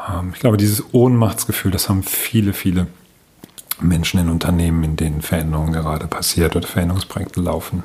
ähm, 0.10 0.32
ich 0.34 0.40
glaube, 0.40 0.58
dieses 0.58 0.94
Ohnmachtsgefühl, 0.94 1.72
das 1.72 1.88
haben 1.88 2.04
viele, 2.04 2.52
viele 2.52 2.88
Menschen 3.80 4.20
in 4.20 4.30
Unternehmen, 4.30 4.84
in 4.84 4.96
denen 4.98 5.22
Veränderungen 5.22 5.72
gerade 5.72 6.08
passiert 6.08 6.56
oder 6.56 6.68
Veränderungsprojekte 6.68 7.40
laufen. 7.40 7.84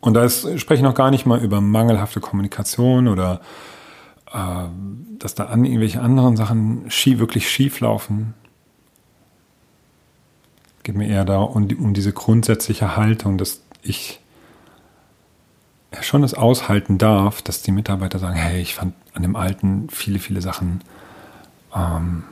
Und 0.00 0.14
da 0.14 0.24
ist, 0.24 0.42
spreche 0.58 0.80
ich 0.80 0.84
noch 0.84 0.94
gar 0.94 1.10
nicht 1.10 1.26
mal 1.26 1.42
über 1.42 1.60
mangelhafte 1.60 2.20
Kommunikation 2.20 3.08
oder 3.08 3.40
äh, 4.32 4.64
dass 5.18 5.34
da 5.34 5.44
an 5.44 5.64
irgendwelche 5.64 6.00
anderen 6.00 6.36
Sachen 6.36 6.84
wirklich 6.90 7.50
schief 7.50 7.80
laufen 7.80 8.34
geht 10.82 10.96
mir 10.96 11.08
eher 11.08 11.24
da 11.24 11.38
um, 11.38 11.94
diese 11.94 12.12
grundsätzliche 12.12 12.96
Haltung, 12.96 13.38
dass 13.38 13.62
ich 13.82 14.20
schon 16.00 16.22
es 16.22 16.34
aushalten 16.34 16.98
darf, 16.98 17.42
dass 17.42 17.62
die 17.62 17.72
Mitarbeiter 17.72 18.18
sagen, 18.18 18.36
hey, 18.36 18.60
ich 18.60 18.74
fand 18.74 18.94
an 19.12 19.22
dem 19.22 19.36
Alten 19.36 19.88
viele, 19.90 20.18
viele 20.18 20.40
Sachen 20.40 20.82
ähm, 21.74 22.24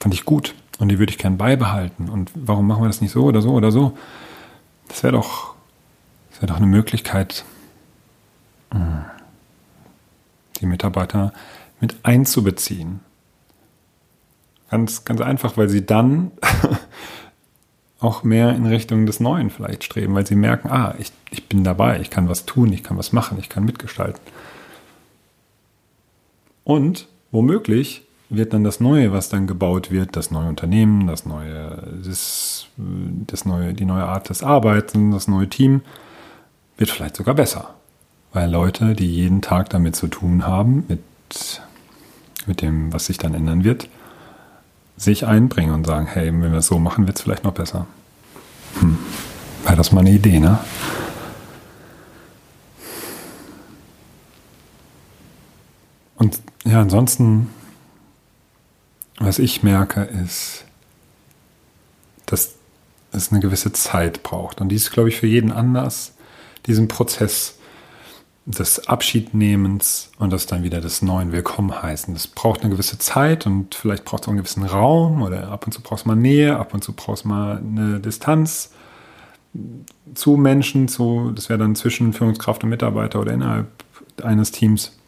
fand 0.00 0.14
ich 0.14 0.24
gut 0.24 0.54
und 0.78 0.88
die 0.88 0.98
würde 0.98 1.10
ich 1.10 1.18
gern 1.18 1.36
beibehalten. 1.36 2.08
Und 2.08 2.30
warum 2.34 2.66
machen 2.66 2.82
wir 2.82 2.88
das 2.88 3.00
nicht 3.00 3.12
so 3.12 3.24
oder 3.24 3.42
so 3.42 3.52
oder 3.52 3.70
so? 3.70 3.96
Das 4.88 5.02
wäre 5.02 5.12
doch, 5.12 5.54
das 6.30 6.38
wäre 6.40 6.48
doch 6.48 6.56
eine 6.56 6.66
Möglichkeit, 6.66 7.44
hm, 8.70 9.04
die 10.60 10.66
Mitarbeiter 10.66 11.32
mit 11.80 11.96
einzubeziehen. 12.02 13.00
Ganz, 14.74 15.04
ganz 15.04 15.20
einfach, 15.20 15.56
weil 15.56 15.68
sie 15.68 15.86
dann 15.86 16.32
auch 18.00 18.24
mehr 18.24 18.56
in 18.56 18.66
Richtung 18.66 19.06
des 19.06 19.20
Neuen 19.20 19.50
vielleicht 19.50 19.84
streben, 19.84 20.16
weil 20.16 20.26
sie 20.26 20.34
merken, 20.34 20.68
ah, 20.68 20.96
ich, 20.98 21.12
ich 21.30 21.48
bin 21.48 21.62
dabei, 21.62 22.00
ich 22.00 22.10
kann 22.10 22.28
was 22.28 22.44
tun, 22.44 22.72
ich 22.72 22.82
kann 22.82 22.98
was 22.98 23.12
machen, 23.12 23.38
ich 23.38 23.48
kann 23.48 23.64
mitgestalten. 23.64 24.20
Und 26.64 27.06
womöglich 27.30 28.02
wird 28.30 28.52
dann 28.52 28.64
das 28.64 28.80
Neue, 28.80 29.12
was 29.12 29.28
dann 29.28 29.46
gebaut 29.46 29.92
wird, 29.92 30.16
das 30.16 30.32
neue 30.32 30.48
Unternehmen, 30.48 31.06
das 31.06 31.24
neue, 31.24 32.00
das, 32.04 32.66
das 32.76 33.44
neue, 33.44 33.74
die 33.74 33.84
neue 33.84 34.06
Art 34.06 34.28
des 34.28 34.42
Arbeitens, 34.42 35.14
das 35.14 35.28
neue 35.28 35.48
Team, 35.48 35.82
wird 36.78 36.90
vielleicht 36.90 37.14
sogar 37.14 37.36
besser. 37.36 37.74
Weil 38.32 38.50
Leute, 38.50 38.94
die 38.94 39.06
jeden 39.06 39.40
Tag 39.40 39.70
damit 39.70 39.94
zu 39.94 40.08
tun 40.08 40.48
haben, 40.48 40.84
mit, 40.88 41.00
mit 42.46 42.60
dem, 42.60 42.92
was 42.92 43.06
sich 43.06 43.18
dann 43.18 43.34
ändern 43.34 43.62
wird, 43.62 43.88
sich 44.96 45.26
einbringen 45.26 45.74
und 45.74 45.86
sagen, 45.86 46.06
hey, 46.06 46.26
wenn 46.26 46.52
wir 46.52 46.58
es 46.58 46.66
so 46.66 46.78
machen, 46.78 47.06
wird 47.06 47.18
es 47.18 47.22
vielleicht 47.22 47.44
noch 47.44 47.54
besser. 47.54 47.86
Hm. 48.80 48.98
Wäre 49.64 49.76
das 49.76 49.92
mal 49.92 50.00
eine 50.00 50.12
Idee, 50.12 50.40
ne? 50.40 50.58
Und 56.16 56.40
ja, 56.64 56.80
ansonsten, 56.80 57.50
was 59.18 59.38
ich 59.38 59.62
merke, 59.62 60.02
ist, 60.02 60.64
dass 62.26 62.54
es 63.12 63.30
eine 63.30 63.40
gewisse 63.40 63.72
Zeit 63.72 64.22
braucht. 64.22 64.60
Und 64.60 64.68
die 64.68 64.76
ist, 64.76 64.90
glaube 64.90 65.08
ich, 65.08 65.16
für 65.16 65.26
jeden 65.26 65.52
anders, 65.52 66.12
diesen 66.66 66.88
Prozess 66.88 67.58
des 68.46 68.88
Abschiednehmens 68.88 70.10
und 70.18 70.32
das 70.32 70.46
dann 70.46 70.62
wieder 70.62 70.80
des 70.80 71.00
neuen 71.00 71.32
Willkommen 71.32 71.82
heißen. 71.82 72.12
Das 72.12 72.26
braucht 72.26 72.60
eine 72.60 72.70
gewisse 72.70 72.98
Zeit 72.98 73.46
und 73.46 73.74
vielleicht 73.74 74.04
braucht 74.04 74.22
es 74.22 74.28
auch 74.28 74.32
einen 74.32 74.38
gewissen 74.38 74.64
Raum 74.64 75.22
oder 75.22 75.48
ab 75.48 75.64
und 75.64 75.72
zu 75.72 75.80
brauchst 75.82 76.04
du 76.04 76.08
mal 76.10 76.16
Nähe, 76.16 76.58
ab 76.58 76.74
und 76.74 76.84
zu 76.84 76.92
brauchst 76.92 77.24
du 77.24 77.28
mal 77.28 77.58
eine 77.58 78.00
Distanz. 78.00 78.72
zu 80.14 80.36
Menschen, 80.36 80.88
zu, 80.88 81.30
das 81.34 81.48
wäre 81.48 81.58
dann 81.58 81.74
zwischen 81.76 82.12
Führungskraft 82.12 82.64
und 82.64 82.70
Mitarbeiter 82.70 83.20
oder 83.20 83.32
innerhalb 83.32 83.68
eines 84.22 84.50
Teams. 84.50 84.98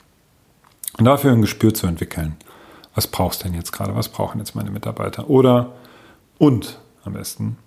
Und 0.96 1.04
dafür 1.04 1.32
ein 1.32 1.42
Gespür 1.42 1.74
zu 1.74 1.86
entwickeln. 1.86 2.36
Was 2.94 3.06
brauchst 3.06 3.40
du 3.40 3.48
denn 3.48 3.54
jetzt 3.54 3.72
gerade? 3.72 3.94
Was 3.94 4.08
brauchen 4.08 4.38
jetzt 4.38 4.54
meine 4.54 4.70
Mitarbeiter? 4.70 5.28
Oder 5.28 5.74
und 6.38 6.78
am 7.04 7.12
besten 7.12 7.58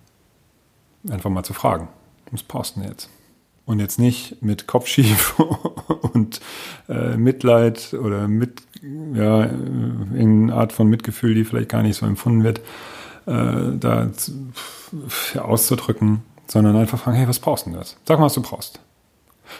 einfach 1.08 1.30
mal 1.30 1.44
zu 1.44 1.54
fragen, 1.54 1.88
was 2.32 2.42
brauchst 2.42 2.74
du 2.74 2.80
denn 2.80 2.90
jetzt? 2.90 3.08
Und 3.70 3.78
jetzt 3.78 4.00
nicht 4.00 4.42
mit 4.42 4.66
Kopfschief 4.66 5.38
und 6.12 6.40
äh, 6.88 7.16
Mitleid 7.16 7.94
oder 7.94 8.26
mit, 8.26 8.62
ja, 8.82 9.44
irgendeine 9.44 10.54
Art 10.54 10.72
von 10.72 10.88
Mitgefühl, 10.88 11.36
die 11.36 11.44
vielleicht 11.44 11.68
gar 11.68 11.84
nicht 11.84 11.96
so 11.96 12.04
empfunden 12.04 12.42
wird, 12.42 12.58
äh, 13.26 13.78
da 13.78 14.10
auszudrücken, 15.40 16.24
sondern 16.48 16.74
einfach 16.74 16.98
fragen, 16.98 17.16
hey, 17.16 17.28
was 17.28 17.38
brauchst 17.38 17.66
du 17.66 17.70
denn 17.70 17.78
das? 17.78 17.96
Sag 18.04 18.18
mal, 18.18 18.24
was 18.24 18.34
du 18.34 18.42
brauchst. 18.42 18.80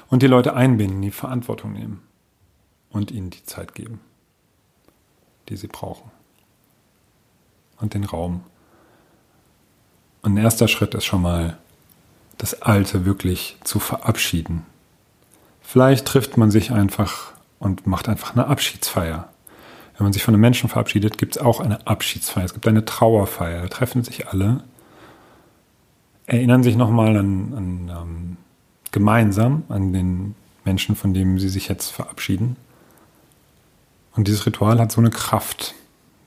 Und 0.09 0.25
die 0.25 0.26
Leute 0.26 0.55
einbinden, 0.55 1.02
die 1.02 1.12
Verantwortung 1.12 1.73
nehmen 1.73 2.02
und 2.90 3.12
ihnen 3.12 3.31
die 3.31 3.45
Zeit 3.45 3.76
geben, 3.76 4.00
die 5.49 5.57
sie 5.57 5.69
brauchen. 5.69 6.11
Und 7.81 7.95
den 7.95 8.02
Raum. 8.02 8.43
Und 10.23 10.35
ein 10.35 10.43
erster 10.43 10.67
Schritt 10.67 10.97
ist 10.97 11.05
schon 11.05 11.23
mal, 11.23 11.59
das 12.40 12.62
Alte 12.62 13.04
wirklich 13.04 13.59
zu 13.64 13.78
verabschieden. 13.78 14.64
Vielleicht 15.61 16.06
trifft 16.06 16.38
man 16.38 16.50
sich 16.50 16.73
einfach 16.73 17.32
und 17.59 17.87
macht 17.87 18.09
einfach 18.09 18.35
eine 18.35 18.47
Abschiedsfeier. 18.47 19.28
Wenn 19.97 20.04
man 20.04 20.14
sich 20.14 20.23
von 20.23 20.32
einem 20.32 20.40
Menschen 20.40 20.70
verabschiedet, 20.70 21.18
gibt 21.18 21.37
es 21.37 21.42
auch 21.42 21.61
eine 21.61 21.87
Abschiedsfeier. 21.87 22.44
Es 22.44 22.54
gibt 22.54 22.66
eine 22.66 22.87
Trauerfeier. 22.87 23.61
Da 23.61 23.68
treffen 23.68 24.02
sich 24.02 24.28
alle, 24.28 24.64
erinnern 26.25 26.62
sich 26.62 26.76
nochmal 26.76 27.18
an, 27.18 27.52
an 27.54 27.97
um, 28.02 28.37
gemeinsam 28.90 29.64
an 29.68 29.92
den 29.92 30.35
Menschen, 30.64 30.97
von 30.97 31.12
dem 31.12 31.38
sie 31.38 31.50
sich 31.50 31.68
jetzt 31.68 31.90
verabschieden. 31.90 32.56
Und 34.16 34.28
dieses 34.28 34.47
Ritual 34.47 34.80
hat 34.80 34.92
so 34.92 35.02
eine 35.02 35.11
Kraft, 35.11 35.75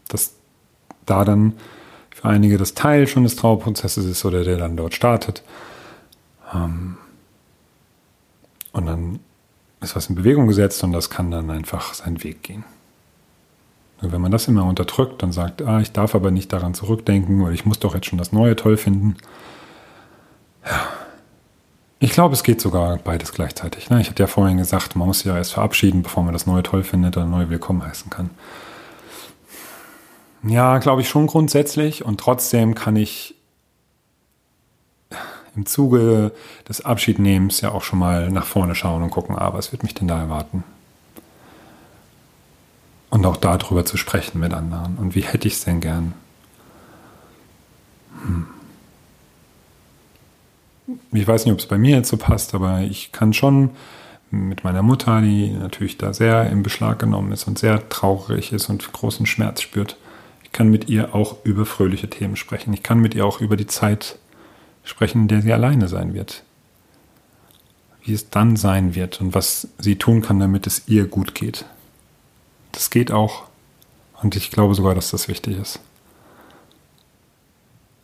dass 0.10 0.36
da 1.08 1.26
dann 1.26 1.54
für 2.12 2.30
einige 2.30 2.60
das 2.60 2.76
Teil 2.76 3.08
schon 3.08 3.24
des 3.24 3.36
Trauerprozesses 3.36 4.06
ist 4.06 4.24
oder 4.26 4.44
der 4.44 4.58
dann 4.58 4.78
dort 4.78 4.94
startet. 4.94 5.42
Ähm, 6.54 6.98
und 8.72 8.86
dann 8.86 9.20
ist 9.82 9.96
was 9.96 10.08
in 10.08 10.16
Bewegung 10.16 10.48
gesetzt 10.48 10.84
und 10.84 10.94
das 10.94 11.10
kann 11.10 11.32
dann 11.32 11.50
einfach 11.50 11.94
seinen 11.94 12.24
Weg 12.24 12.44
gehen. 12.44 12.64
Und 14.02 14.12
wenn 14.12 14.22
man 14.22 14.32
das 14.32 14.48
immer 14.48 14.66
unterdrückt 14.66 15.24
und 15.24 15.32
sagt, 15.32 15.62
ah, 15.62 15.80
ich 15.80 15.92
darf 15.92 16.16
aber 16.16 16.32
nicht 16.32 16.52
daran 16.52 16.74
zurückdenken 16.74 17.42
oder 17.42 17.54
ich 17.54 17.66
muss 17.66 17.80
doch 17.80 17.94
jetzt 17.96 18.08
schon 18.08 18.20
das 18.20 18.32
Neue 18.32 18.56
toll 18.56 18.78
finden. 18.78 19.16
Ja. 20.66 20.88
Ich 22.00 22.12
glaube, 22.12 22.34
es 22.34 22.44
geht 22.44 22.60
sogar 22.60 22.98
beides 22.98 23.32
gleichzeitig. 23.32 23.90
Ne? 23.90 24.02
Ich 24.02 24.10
hatte 24.10 24.22
ja 24.22 24.28
vorhin 24.28 24.58
gesagt, 24.58 24.98
man 24.98 25.08
muss 25.08 25.20
sich 25.20 25.28
ja 25.28 25.38
erst 25.38 25.54
verabschieden, 25.54 26.04
bevor 26.04 26.24
man 26.24 26.34
das 26.34 26.46
Neue 26.46 26.64
toll 26.64 26.84
findet 26.84 27.16
oder 27.16 27.26
Neue 27.26 27.50
willkommen 27.50 27.82
heißen 27.82 28.10
kann. 28.10 28.30
Ja, 30.46 30.80
glaube 30.80 31.02
ich 31.02 31.08
schon 31.08 31.28
grundsätzlich 31.28 32.04
und 32.04 32.20
trotzdem 32.20 32.76
kann 32.76 32.98
ich 32.98 33.36
im 35.56 35.66
Zuge 35.66 36.32
des 36.68 36.84
Abschiednehmens 36.84 37.62
ja 37.62 37.72
auch 37.72 37.84
schon 37.84 38.00
mal 38.00 38.30
nach 38.30 38.46
vorne 38.46 38.76
schauen 38.76 39.04
und 39.04 39.12
gucken, 39.12 39.38
ah, 39.38 39.54
was 39.54 39.72
wird 39.72 39.84
mich 39.84 39.94
denn 39.94 40.08
da 40.08 40.20
erwarten? 40.20 40.64
Und 43.10 43.26
auch 43.26 43.38
darüber 43.38 43.86
zu 43.86 43.98
sprechen 43.98 44.40
mit 44.40 44.54
anderen. 44.54 44.98
Und 44.98 45.14
wie 45.14 45.22
hätte 45.22 45.48
ich 45.48 45.56
es 45.56 45.64
denn 45.64 45.82
gern? 45.82 46.14
Hm. 48.26 48.48
Ich 51.12 51.28
weiß 51.28 51.46
nicht, 51.46 51.54
ob 51.54 51.60
es 51.60 51.68
bei 51.68 51.78
mir 51.78 51.98
jetzt 51.98 52.10
so 52.10 52.18
passt, 52.18 52.56
aber 52.56 52.82
ich 52.82 53.12
kann 53.12 53.34
schon 53.34 53.72
mit 54.32 54.64
meiner 54.64 54.82
Mutter, 54.82 55.22
die 55.22 55.52
natürlich 55.52 55.98
da 56.00 56.12
sehr 56.14 56.50
im 56.50 56.64
Beschlag 56.64 56.98
genommen 56.98 57.32
ist 57.32 57.48
und 57.48 57.60
sehr 57.60 57.88
traurig 57.90 58.52
ist 58.52 58.68
und 58.70 58.92
großen 58.92 59.28
Schmerz 59.28 59.62
spürt, 59.62 59.98
ich 60.44 60.52
kann 60.52 60.70
mit 60.70 60.90
ihr 60.90 61.14
auch 61.14 61.38
über 61.44 61.66
fröhliche 61.66 62.10
Themen 62.10 62.36
sprechen. 62.36 62.74
Ich 62.74 62.84
kann 62.84 63.00
mit 63.00 63.16
ihr 63.16 63.26
auch 63.26 63.42
über 63.42 63.58
die 63.58 63.68
Zeit 63.68 64.04
sprechen, 64.04 64.23
in 65.00 65.28
der 65.28 65.42
sie 65.42 65.54
alleine 65.54 65.88
sein 65.88 66.14
wird. 66.14 66.44
Wie 68.02 68.14
es 68.14 68.30
dann 68.30 68.56
sein 68.56 68.96
wird 68.96 69.22
und 69.22 69.34
was 69.34 69.68
sie 69.78 69.96
tun 69.96 70.22
kann, 70.22 70.40
damit 70.40 70.68
es 70.68 70.88
ihr 70.88 71.08
gut 71.08 71.36
geht. 71.36 71.66
Das 72.72 72.90
geht 72.90 73.12
auch. 73.12 73.44
Und 74.22 74.36
ich 74.36 74.52
glaube 74.52 74.76
sogar, 74.76 74.96
dass 74.96 75.12
das 75.12 75.28
wichtig 75.28 75.58
ist. 75.58 75.80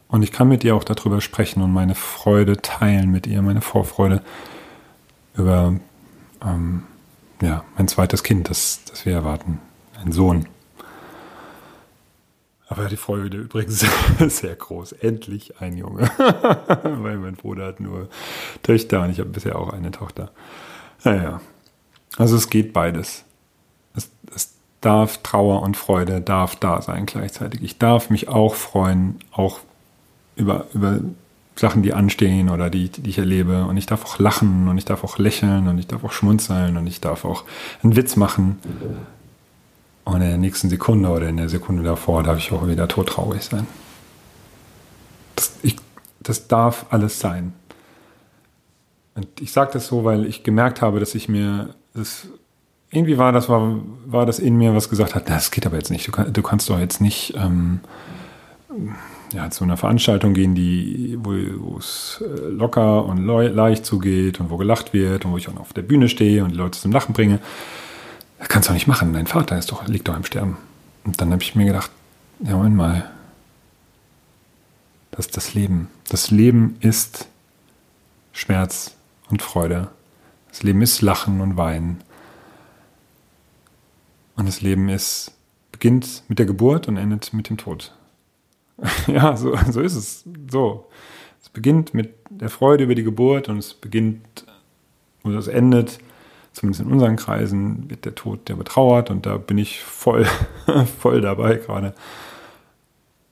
Und 0.10 0.24
ich 0.24 0.32
kann 0.32 0.48
mit 0.48 0.63
ihr 0.63 0.76
auch 0.76 0.84
darüber 0.84 1.22
sprechen 1.22 1.62
und 1.62 1.72
meine 1.72 1.96
Freude 1.96 2.58
teilen 2.62 3.12
mit 3.12 3.28
ihr, 3.28 3.42
meine 3.42 3.62
Vorfreude 3.62 4.24
über 5.36 5.76
ähm, 6.44 6.84
ja, 7.42 7.63
mein 7.78 7.88
zweites 7.88 8.24
Kind, 8.24 8.50
das, 8.50 8.82
das 8.89 9.06
wir 9.06 9.13
erwarten, 9.13 9.60
ein 10.04 10.12
Sohn. 10.12 10.48
Aber 12.70 12.86
die 12.86 12.98
Freude 12.98 13.38
übrigens 13.38 13.84
sehr 14.20 14.56
groß. 14.56 14.92
Endlich 14.94 15.60
ein 15.60 15.76
Junge. 15.76 16.10
Weil 16.84 17.18
mein 17.18 17.36
Bruder 17.36 17.66
hat 17.66 17.80
nur 17.80 18.10
Töchter 18.62 19.02
und 19.02 19.10
ich 19.10 19.20
habe 19.20 19.30
bisher 19.30 19.58
auch 19.58 19.74
eine 19.74 19.90
Tochter. 19.90 20.30
Naja. 21.04 21.42
Also 22.18 22.38
es 22.38 22.50
geht 22.50 22.72
beides. 22.72 23.26
Es, 23.96 24.12
es 24.36 24.54
darf 24.82 25.18
Trauer 25.24 25.64
und 25.64 25.78
Freude 25.78 26.22
darf 26.22 26.56
da 26.56 26.82
sein 26.84 27.08
gleichzeitig. 27.08 27.64
Ich 27.64 27.80
darf 27.80 28.12
mich 28.12 28.30
auch 28.30 28.54
freuen, 28.54 29.18
auch 29.32 29.60
über, 30.36 30.68
über 30.74 31.00
Sachen, 31.56 31.82
die 31.82 31.94
anstehen 31.94 32.50
oder 32.50 32.70
die, 32.70 32.90
die 32.90 33.10
ich 33.10 33.18
erlebe. 33.18 33.66
Und 33.66 33.78
ich 33.78 33.88
darf 33.88 34.06
auch 34.06 34.20
lachen 34.20 34.68
und 34.68 34.78
ich 34.78 34.86
darf 34.86 35.04
auch 35.04 35.18
lächeln 35.18 35.68
und 35.68 35.80
ich 35.80 35.88
darf 35.88 36.04
auch 36.04 36.12
schmunzeln 36.12 36.78
und 36.78 36.86
ich 36.86 37.02
darf 37.02 37.26
auch 37.26 37.46
einen 37.82 37.96
Witz 37.96 38.16
machen. 38.16 38.60
Und 40.10 40.22
in 40.22 40.30
der 40.30 40.38
nächsten 40.38 40.69
Sekunde 40.69 41.10
oder 41.10 41.30
in 41.30 41.38
der 41.38 41.50
Sekunde 41.50 41.84
davor 41.84 42.24
darf 42.24 42.38
ich 42.38 42.52
auch 42.52 42.67
wieder 42.67 42.88
todtraurig 42.88 43.43
sein. 43.43 43.67
Das, 45.36 45.54
ich, 45.62 45.76
das 46.19 46.48
darf 46.48 46.88
alles 46.89 47.19
sein. 47.19 47.54
Und 49.15 49.28
ich 49.39 49.52
sage 49.52 49.72
das 49.74 49.88
so, 49.88 50.04
weil 50.04 50.26
ich 50.26 50.43
gemerkt 50.43 50.82
habe, 50.82 51.00
dass 51.00 51.13
ich 51.13 51.30
mir 51.30 51.76
das 51.93 52.28
irgendwie 52.91 53.17
war 53.17 53.32
das 53.32 53.50
war, 53.50 53.76
war 54.08 54.26
das 54.26 54.39
in 54.39 54.58
mir, 54.58 54.74
was 54.74 54.89
gesagt 54.89 55.13
hat, 55.13 55.30
das 55.30 55.52
geht 55.52 55.65
aber 55.65 55.78
jetzt 55.78 55.91
nicht. 55.91 56.08
Du, 56.08 56.12
du 56.12 56.41
kannst 56.41 56.69
doch 56.69 56.80
jetzt 56.80 57.02
nicht 57.02 57.36
ähm, 57.38 57.82
ja, 59.32 59.50
zu 59.52 59.63
einer 59.63 59.78
Veranstaltung 59.78 60.34
gehen, 60.34 60.56
die, 60.56 61.17
wo 61.22 61.78
es 61.78 62.24
äh, 62.26 62.48
locker 62.48 63.06
und 63.06 63.24
leicht 63.26 63.86
zugeht 63.86 64.39
und 64.39 64.50
wo 64.50 64.58
gelacht 64.58 64.93
wird 64.93 65.26
und 65.26 65.34
wo 65.34 65.38
ich 65.38 65.50
auch 65.50 65.58
auf 65.58 65.74
der 65.74 65.84
Bühne 65.84 66.10
stehe 66.10 66.43
und 66.43 66.52
die 66.52 66.58
Leute 66.58 66.80
zum 66.80 66.91
Lachen 66.91 67.13
bringe. 67.13 67.39
Das 68.39 68.47
kannst 68.47 68.67
du 68.67 68.71
doch 68.71 68.75
nicht 68.75 68.88
machen. 68.88 69.13
Dein 69.13 69.28
Vater 69.28 69.58
ist 69.58 69.71
doch, 69.71 69.88
liegt 69.88 70.08
doch 70.08 70.15
im 70.15 70.23
Sterben. 70.23 70.58
Und 71.04 71.21
dann 71.21 71.32
habe 71.32 71.43
ich 71.43 71.56
mir 71.56 71.65
gedacht, 71.65 71.91
ja, 72.39 72.56
Moment 72.56 72.75
mal. 72.75 73.12
Das 75.12 75.28
ist 75.28 75.38
das 75.38 75.54
Leben. 75.54 75.89
Das 76.08 76.32
Leben 76.32 76.78
ist 76.80 77.28
Schmerz 78.32 78.95
und 79.30 79.41
Freude. 79.41 79.89
Das 80.49 80.63
Leben 80.63 80.82
ist 80.82 81.02
Lachen 81.02 81.41
und 81.41 81.58
Weinen. 81.58 82.02
Und 84.36 84.47
das 84.47 84.62
Leben 84.62 84.88
ist, 84.88 85.34
beginnt 85.73 86.23
mit 86.30 86.39
der 86.39 86.45
Geburt 86.45 86.88
und 86.88 86.95
endet 86.95 87.34
mit 87.34 87.49
dem 87.49 87.58
Tod. 87.58 87.93
ja, 89.08 89.36
so, 89.36 89.58
so 89.69 89.82
ist 89.82 89.95
es. 89.95 90.23
So. 90.49 90.89
Es 91.41 91.49
beginnt 91.49 91.93
mit 91.93 92.15
der 92.30 92.49
Freude 92.49 92.86
über 92.86 92.95
die 92.95 93.04
Geburt 93.04 93.49
und 93.49 93.58
es 93.58 93.73
beginnt 93.73 94.45
oder 95.23 95.38
es 95.38 95.47
endet 95.47 95.99
zumindest 96.54 96.82
in 96.82 96.92
unseren 96.92 97.16
Kreisen, 97.16 97.90
wird 97.90 98.06
der 98.06 98.16
Tod 98.16 98.50
der 98.50 98.56
betrauert 98.56 99.10
und 99.10 99.26
da 99.26 99.38
bin 99.38 99.58
ich 99.58 99.82
voll, 99.84 100.26
voll 101.00 101.22
dabei 101.22 101.56
gerade. 101.56 101.94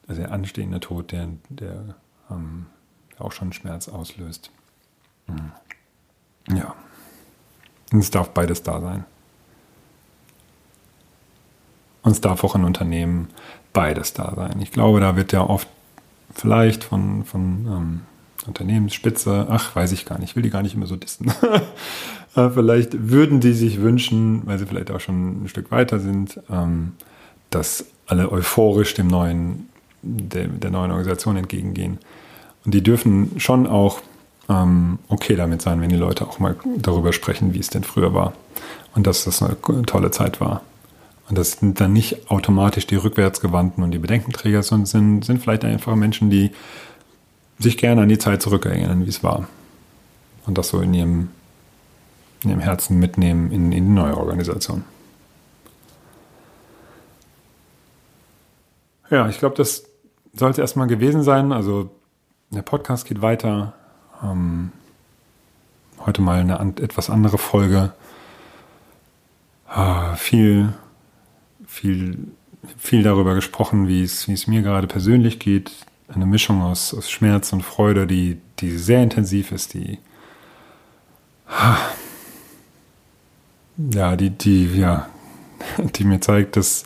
Also 0.07 0.21
der 0.21 0.31
anstehende 0.31 0.79
Tod, 0.79 1.11
der, 1.11 1.27
der 1.49 1.95
ähm, 2.31 2.67
auch 3.19 3.31
schon 3.31 3.51
Schmerz 3.51 3.89
auslöst. 3.89 4.51
Mhm. 5.27 5.51
Ja. 6.55 6.75
Und 7.91 7.99
es 7.99 8.11
darf 8.11 8.29
beides 8.29 8.63
da 8.63 8.79
sein. 8.79 9.05
Und 12.03 12.11
es 12.11 12.21
darf 12.21 12.43
auch 12.43 12.55
in 12.55 12.63
Unternehmen 12.63 13.29
beides 13.73 14.13
da 14.13 14.33
sein. 14.35 14.61
Ich 14.61 14.71
glaube, 14.71 15.01
da 15.01 15.15
wird 15.15 15.33
ja 15.33 15.41
oft 15.41 15.67
vielleicht 16.33 16.83
von, 16.83 17.25
von 17.25 17.41
ähm, 17.67 18.01
Unternehmensspitze, 18.47 19.47
ach, 19.49 19.75
weiß 19.75 19.91
ich 19.91 20.05
gar 20.05 20.19
nicht, 20.19 20.35
will 20.35 20.43
die 20.43 20.49
gar 20.49 20.63
nicht 20.63 20.75
immer 20.75 20.87
so 20.87 20.95
dissen. 20.95 21.31
vielleicht 22.33 23.09
würden 23.09 23.39
die 23.39 23.53
sich 23.53 23.81
wünschen, 23.81 24.43
weil 24.45 24.59
sie 24.59 24.65
vielleicht 24.65 24.91
auch 24.91 24.99
schon 24.99 25.43
ein 25.43 25.47
Stück 25.47 25.71
weiter 25.71 25.99
sind, 25.99 26.39
ähm, 26.49 26.93
dass 27.49 27.85
alle 28.05 28.31
euphorisch 28.31 28.93
dem 28.93 29.07
neuen, 29.07 29.69
der, 30.01 30.47
der 30.47 30.71
neuen 30.71 30.91
Organisation 30.91 31.37
entgegengehen. 31.37 31.97
Und 32.65 32.73
die 32.73 32.83
dürfen 32.83 33.39
schon 33.39 33.67
auch 33.67 34.01
ähm, 34.49 34.99
okay 35.07 35.35
damit 35.35 35.61
sein, 35.61 35.81
wenn 35.81 35.89
die 35.89 35.95
Leute 35.95 36.27
auch 36.27 36.39
mal 36.39 36.55
darüber 36.77 37.13
sprechen, 37.13 37.53
wie 37.53 37.59
es 37.59 37.69
denn 37.69 37.83
früher 37.83 38.13
war. 38.13 38.33
Und 38.95 39.07
dass 39.07 39.25
das 39.25 39.41
eine 39.41 39.57
tolle 39.85 40.11
Zeit 40.11 40.39
war. 40.39 40.61
Und 41.29 41.37
das 41.37 41.53
sind 41.53 41.79
dann 41.81 41.93
nicht 41.93 42.31
automatisch 42.31 42.87
die 42.87 42.95
Rückwärtsgewandten 42.95 43.83
und 43.83 43.91
die 43.91 43.99
Bedenkenträger, 43.99 44.63
sondern 44.63 44.85
sind, 44.85 45.25
sind 45.25 45.41
vielleicht 45.41 45.65
einfach 45.65 45.95
Menschen, 45.95 46.29
die 46.29 46.51
sich 47.59 47.77
gerne 47.77 48.01
an 48.01 48.09
die 48.09 48.17
Zeit 48.17 48.41
zurückerinnern, 48.41 49.05
wie 49.05 49.09
es 49.09 49.23
war. 49.23 49.47
Und 50.45 50.57
das 50.57 50.69
so 50.69 50.79
in 50.81 50.93
ihrem, 50.93 51.29
in 52.43 52.51
ihrem 52.51 52.59
Herzen 52.59 52.99
mitnehmen 52.99 53.51
in, 53.51 53.71
in 53.71 53.85
die 53.85 53.93
neue 53.93 54.17
Organisation. 54.17 54.83
Ja, 59.09 59.29
ich 59.29 59.39
glaube, 59.39 59.55
das 59.55 59.85
sollte 60.33 60.61
erstmal 60.61 60.87
gewesen 60.87 61.23
sein. 61.23 61.51
Also 61.51 61.89
der 62.49 62.61
Podcast 62.61 63.05
geht 63.05 63.21
weiter. 63.21 63.73
Ähm, 64.23 64.71
heute 66.05 66.21
mal 66.21 66.39
eine 66.39 66.59
etwas 66.81 67.09
andere 67.09 67.37
Folge. 67.37 67.93
Ah, 69.67 70.15
viel, 70.15 70.73
viel, 71.65 72.27
viel 72.77 73.03
darüber 73.03 73.35
gesprochen, 73.35 73.87
wie 73.87 74.03
es, 74.03 74.27
wie 74.27 74.33
es 74.33 74.47
mir 74.47 74.61
gerade 74.61 74.87
persönlich 74.87 75.39
geht. 75.39 75.71
Eine 76.07 76.25
Mischung 76.25 76.61
aus, 76.61 76.93
aus 76.93 77.09
Schmerz 77.09 77.51
und 77.51 77.63
Freude, 77.63 78.07
die, 78.07 78.37
die 78.59 78.77
sehr 78.77 79.03
intensiv 79.03 79.51
ist, 79.51 79.73
die, 79.73 79.99
ja, 83.77 84.15
die, 84.15 84.29
die, 84.29 84.77
ja, 84.77 85.09
die 85.95 86.03
mir 86.03 86.21
zeigt, 86.21 86.55
dass, 86.55 86.85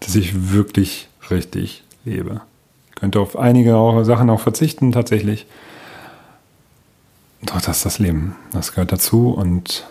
dass 0.00 0.14
ich 0.14 0.52
wirklich 0.52 1.08
richtig 1.30 1.84
lebe. 2.04 2.42
Ich 2.88 2.96
könnte 2.96 3.20
auf 3.20 3.36
einige 3.36 4.04
Sachen 4.04 4.30
auch 4.30 4.40
verzichten, 4.40 4.92
tatsächlich. 4.92 5.46
Doch, 7.42 7.60
das 7.60 7.78
ist 7.78 7.86
das 7.86 7.98
Leben. 7.98 8.36
Das 8.52 8.72
gehört 8.72 8.92
dazu 8.92 9.30
und 9.30 9.86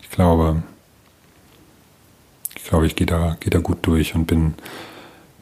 ich 0.00 0.10
glaube, 0.10 0.62
ich 2.56 2.64
glaube, 2.64 2.86
ich 2.86 2.96
gehe 2.96 3.06
da, 3.06 3.36
gehe 3.40 3.50
da 3.50 3.58
gut 3.58 3.78
durch 3.82 4.14
und 4.14 4.26
bin, 4.26 4.54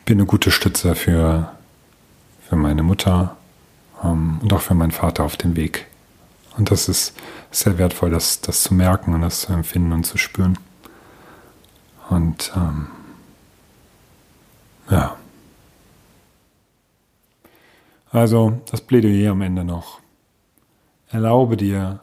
bin 0.04 0.18
eine 0.18 0.26
gute 0.26 0.50
Stütze 0.50 0.94
für, 0.94 1.52
für 2.48 2.56
meine 2.56 2.82
Mutter 2.82 3.36
ähm, 4.02 4.38
und 4.42 4.52
auch 4.52 4.60
für 4.60 4.74
meinen 4.74 4.92
Vater 4.92 5.24
auf 5.24 5.36
dem 5.36 5.56
Weg. 5.56 5.86
Und 6.56 6.70
das 6.70 6.88
ist 6.88 7.14
sehr 7.50 7.78
wertvoll, 7.78 8.10
das, 8.10 8.40
das 8.40 8.62
zu 8.62 8.74
merken 8.74 9.14
und 9.14 9.20
das 9.20 9.42
zu 9.42 9.52
empfinden 9.52 9.92
und 9.92 10.04
zu 10.04 10.16
spüren. 10.18 10.58
Und 12.08 12.52
ähm, 12.56 12.86
ja. 14.90 15.16
Also 18.10 18.60
das 18.70 18.80
Plädoyer 18.80 19.32
am 19.32 19.42
Ende 19.42 19.64
noch. 19.64 20.00
Erlaube 21.08 21.56
dir 21.56 22.00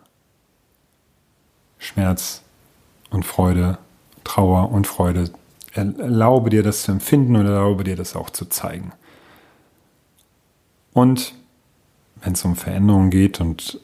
Schmerz 1.77 2.41
und 3.09 3.25
Freude, 3.25 3.77
Trauer 4.23 4.71
und 4.71 4.87
Freude. 4.87 5.31
Erlaube 5.73 6.49
dir 6.49 6.63
das 6.63 6.83
zu 6.83 6.91
empfinden 6.91 7.35
und 7.35 7.45
erlaube 7.45 7.83
dir 7.83 7.95
das 7.95 8.15
auch 8.15 8.29
zu 8.29 8.45
zeigen. 8.45 8.91
Und 10.93 11.33
wenn 12.21 12.33
es 12.33 12.45
um 12.45 12.55
Veränderungen 12.55 13.09
geht 13.09 13.41
und 13.41 13.79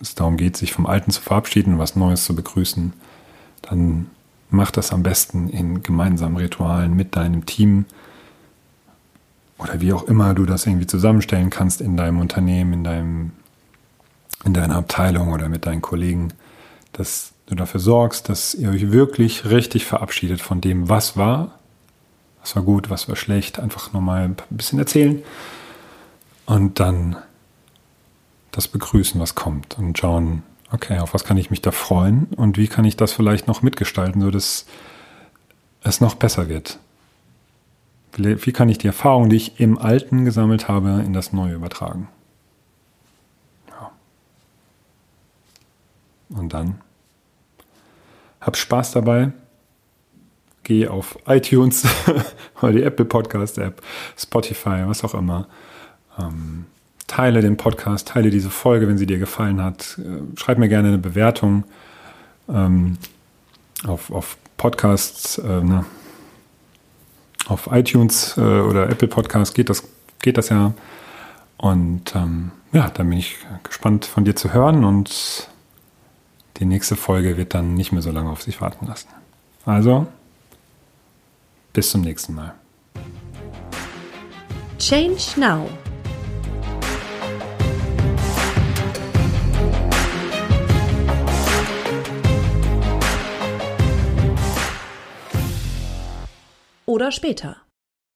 es 0.00 0.14
darum 0.14 0.36
geht, 0.36 0.56
sich 0.56 0.72
vom 0.72 0.86
Alten 0.86 1.10
zu 1.10 1.20
verabschieden 1.20 1.74
und 1.74 1.78
was 1.78 1.96
Neues 1.96 2.24
zu 2.24 2.34
begrüßen, 2.34 2.92
dann 3.62 4.10
mach 4.50 4.70
das 4.70 4.92
am 4.92 5.02
besten 5.02 5.48
in 5.48 5.82
gemeinsamen 5.82 6.36
Ritualen 6.36 6.94
mit 6.94 7.16
deinem 7.16 7.46
Team 7.46 7.86
oder 9.58 9.80
wie 9.80 9.92
auch 9.92 10.04
immer 10.04 10.34
du 10.34 10.44
das 10.44 10.66
irgendwie 10.66 10.86
zusammenstellen 10.86 11.48
kannst 11.50 11.80
in 11.80 11.96
deinem 11.96 12.20
Unternehmen, 12.20 12.72
in 12.72 12.84
deinem 12.84 13.32
in 14.44 14.54
deiner 14.54 14.74
Abteilung 14.74 15.32
oder 15.32 15.48
mit 15.48 15.66
deinen 15.66 15.82
Kollegen, 15.82 16.32
dass 16.92 17.32
du 17.46 17.54
dafür 17.54 17.78
sorgst, 17.78 18.28
dass 18.28 18.54
ihr 18.54 18.70
euch 18.70 18.90
wirklich 18.90 19.48
richtig 19.48 19.86
verabschiedet 19.86 20.40
von 20.40 20.60
dem, 20.60 20.88
was 20.88 21.16
war, 21.16 21.60
was 22.40 22.56
war 22.56 22.64
gut, 22.64 22.90
was 22.90 23.08
war 23.08 23.14
schlecht, 23.14 23.60
einfach 23.60 23.92
nochmal 23.92 24.24
ein 24.24 24.36
bisschen 24.50 24.80
erzählen 24.80 25.22
und 26.46 26.80
dann 26.80 27.16
das 28.50 28.68
begrüßen, 28.68 29.20
was 29.20 29.34
kommt 29.34 29.78
und 29.78 29.96
schauen, 29.98 30.42
okay, 30.70 30.98
auf 30.98 31.14
was 31.14 31.24
kann 31.24 31.36
ich 31.36 31.50
mich 31.50 31.62
da 31.62 31.70
freuen 31.70 32.26
und 32.36 32.58
wie 32.58 32.68
kann 32.68 32.84
ich 32.84 32.96
das 32.96 33.12
vielleicht 33.12 33.46
noch 33.46 33.62
mitgestalten, 33.62 34.20
sodass 34.20 34.66
es 35.82 36.00
noch 36.00 36.14
besser 36.14 36.48
wird. 36.48 36.78
Wie 38.16 38.52
kann 38.52 38.68
ich 38.68 38.76
die 38.76 38.88
Erfahrung, 38.88 39.30
die 39.30 39.36
ich 39.36 39.58
im 39.58 39.78
Alten 39.78 40.26
gesammelt 40.26 40.68
habe, 40.68 41.02
in 41.04 41.14
das 41.14 41.32
Neue 41.32 41.54
übertragen? 41.54 42.08
Und 46.28 46.52
dann 46.52 46.80
hab 48.40 48.56
Spaß 48.56 48.92
dabei. 48.92 49.32
Geh 50.62 50.88
auf 50.88 51.18
iTunes 51.26 51.86
oder 52.62 52.72
die 52.72 52.82
Apple 52.82 53.04
Podcast 53.04 53.58
App, 53.58 53.82
Spotify, 54.16 54.84
was 54.86 55.02
auch 55.04 55.14
immer. 55.14 55.48
Ähm, 56.18 56.66
teile 57.06 57.40
den 57.40 57.56
Podcast, 57.56 58.08
teile 58.08 58.30
diese 58.30 58.50
Folge, 58.50 58.88
wenn 58.88 58.98
sie 58.98 59.06
dir 59.06 59.18
gefallen 59.18 59.62
hat. 59.62 59.98
Äh, 59.98 60.38
schreib 60.38 60.58
mir 60.58 60.68
gerne 60.68 60.88
eine 60.88 60.98
Bewertung 60.98 61.64
ähm, 62.48 62.96
auf, 63.86 64.10
auf 64.10 64.36
Podcasts, 64.56 65.38
äh, 65.38 65.60
ne? 65.60 65.84
auf 67.48 67.68
iTunes 67.72 68.36
äh, 68.36 68.40
oder 68.40 68.88
Apple 68.88 69.08
Podcasts 69.08 69.54
geht 69.54 69.68
das, 69.68 69.82
geht 70.20 70.38
das 70.38 70.48
ja. 70.48 70.72
Und 71.58 72.14
ähm, 72.14 72.50
ja, 72.72 72.88
dann 72.88 73.08
bin 73.08 73.18
ich 73.18 73.36
gespannt 73.62 74.04
von 74.04 74.24
dir 74.24 74.34
zu 74.34 74.52
hören 74.52 74.84
und 74.84 75.48
die 76.58 76.64
nächste 76.64 76.96
Folge 76.96 77.36
wird 77.36 77.54
dann 77.54 77.74
nicht 77.74 77.92
mehr 77.92 78.02
so 78.02 78.10
lange 78.10 78.30
auf 78.30 78.42
sich 78.42 78.60
warten 78.60 78.86
lassen. 78.86 79.08
Also, 79.64 80.06
bis 81.72 81.90
zum 81.90 82.02
nächsten 82.02 82.34
Mal. 82.34 82.54
Change 84.78 85.22
Now. 85.36 85.68
Oder 96.92 97.10
später. 97.10 97.61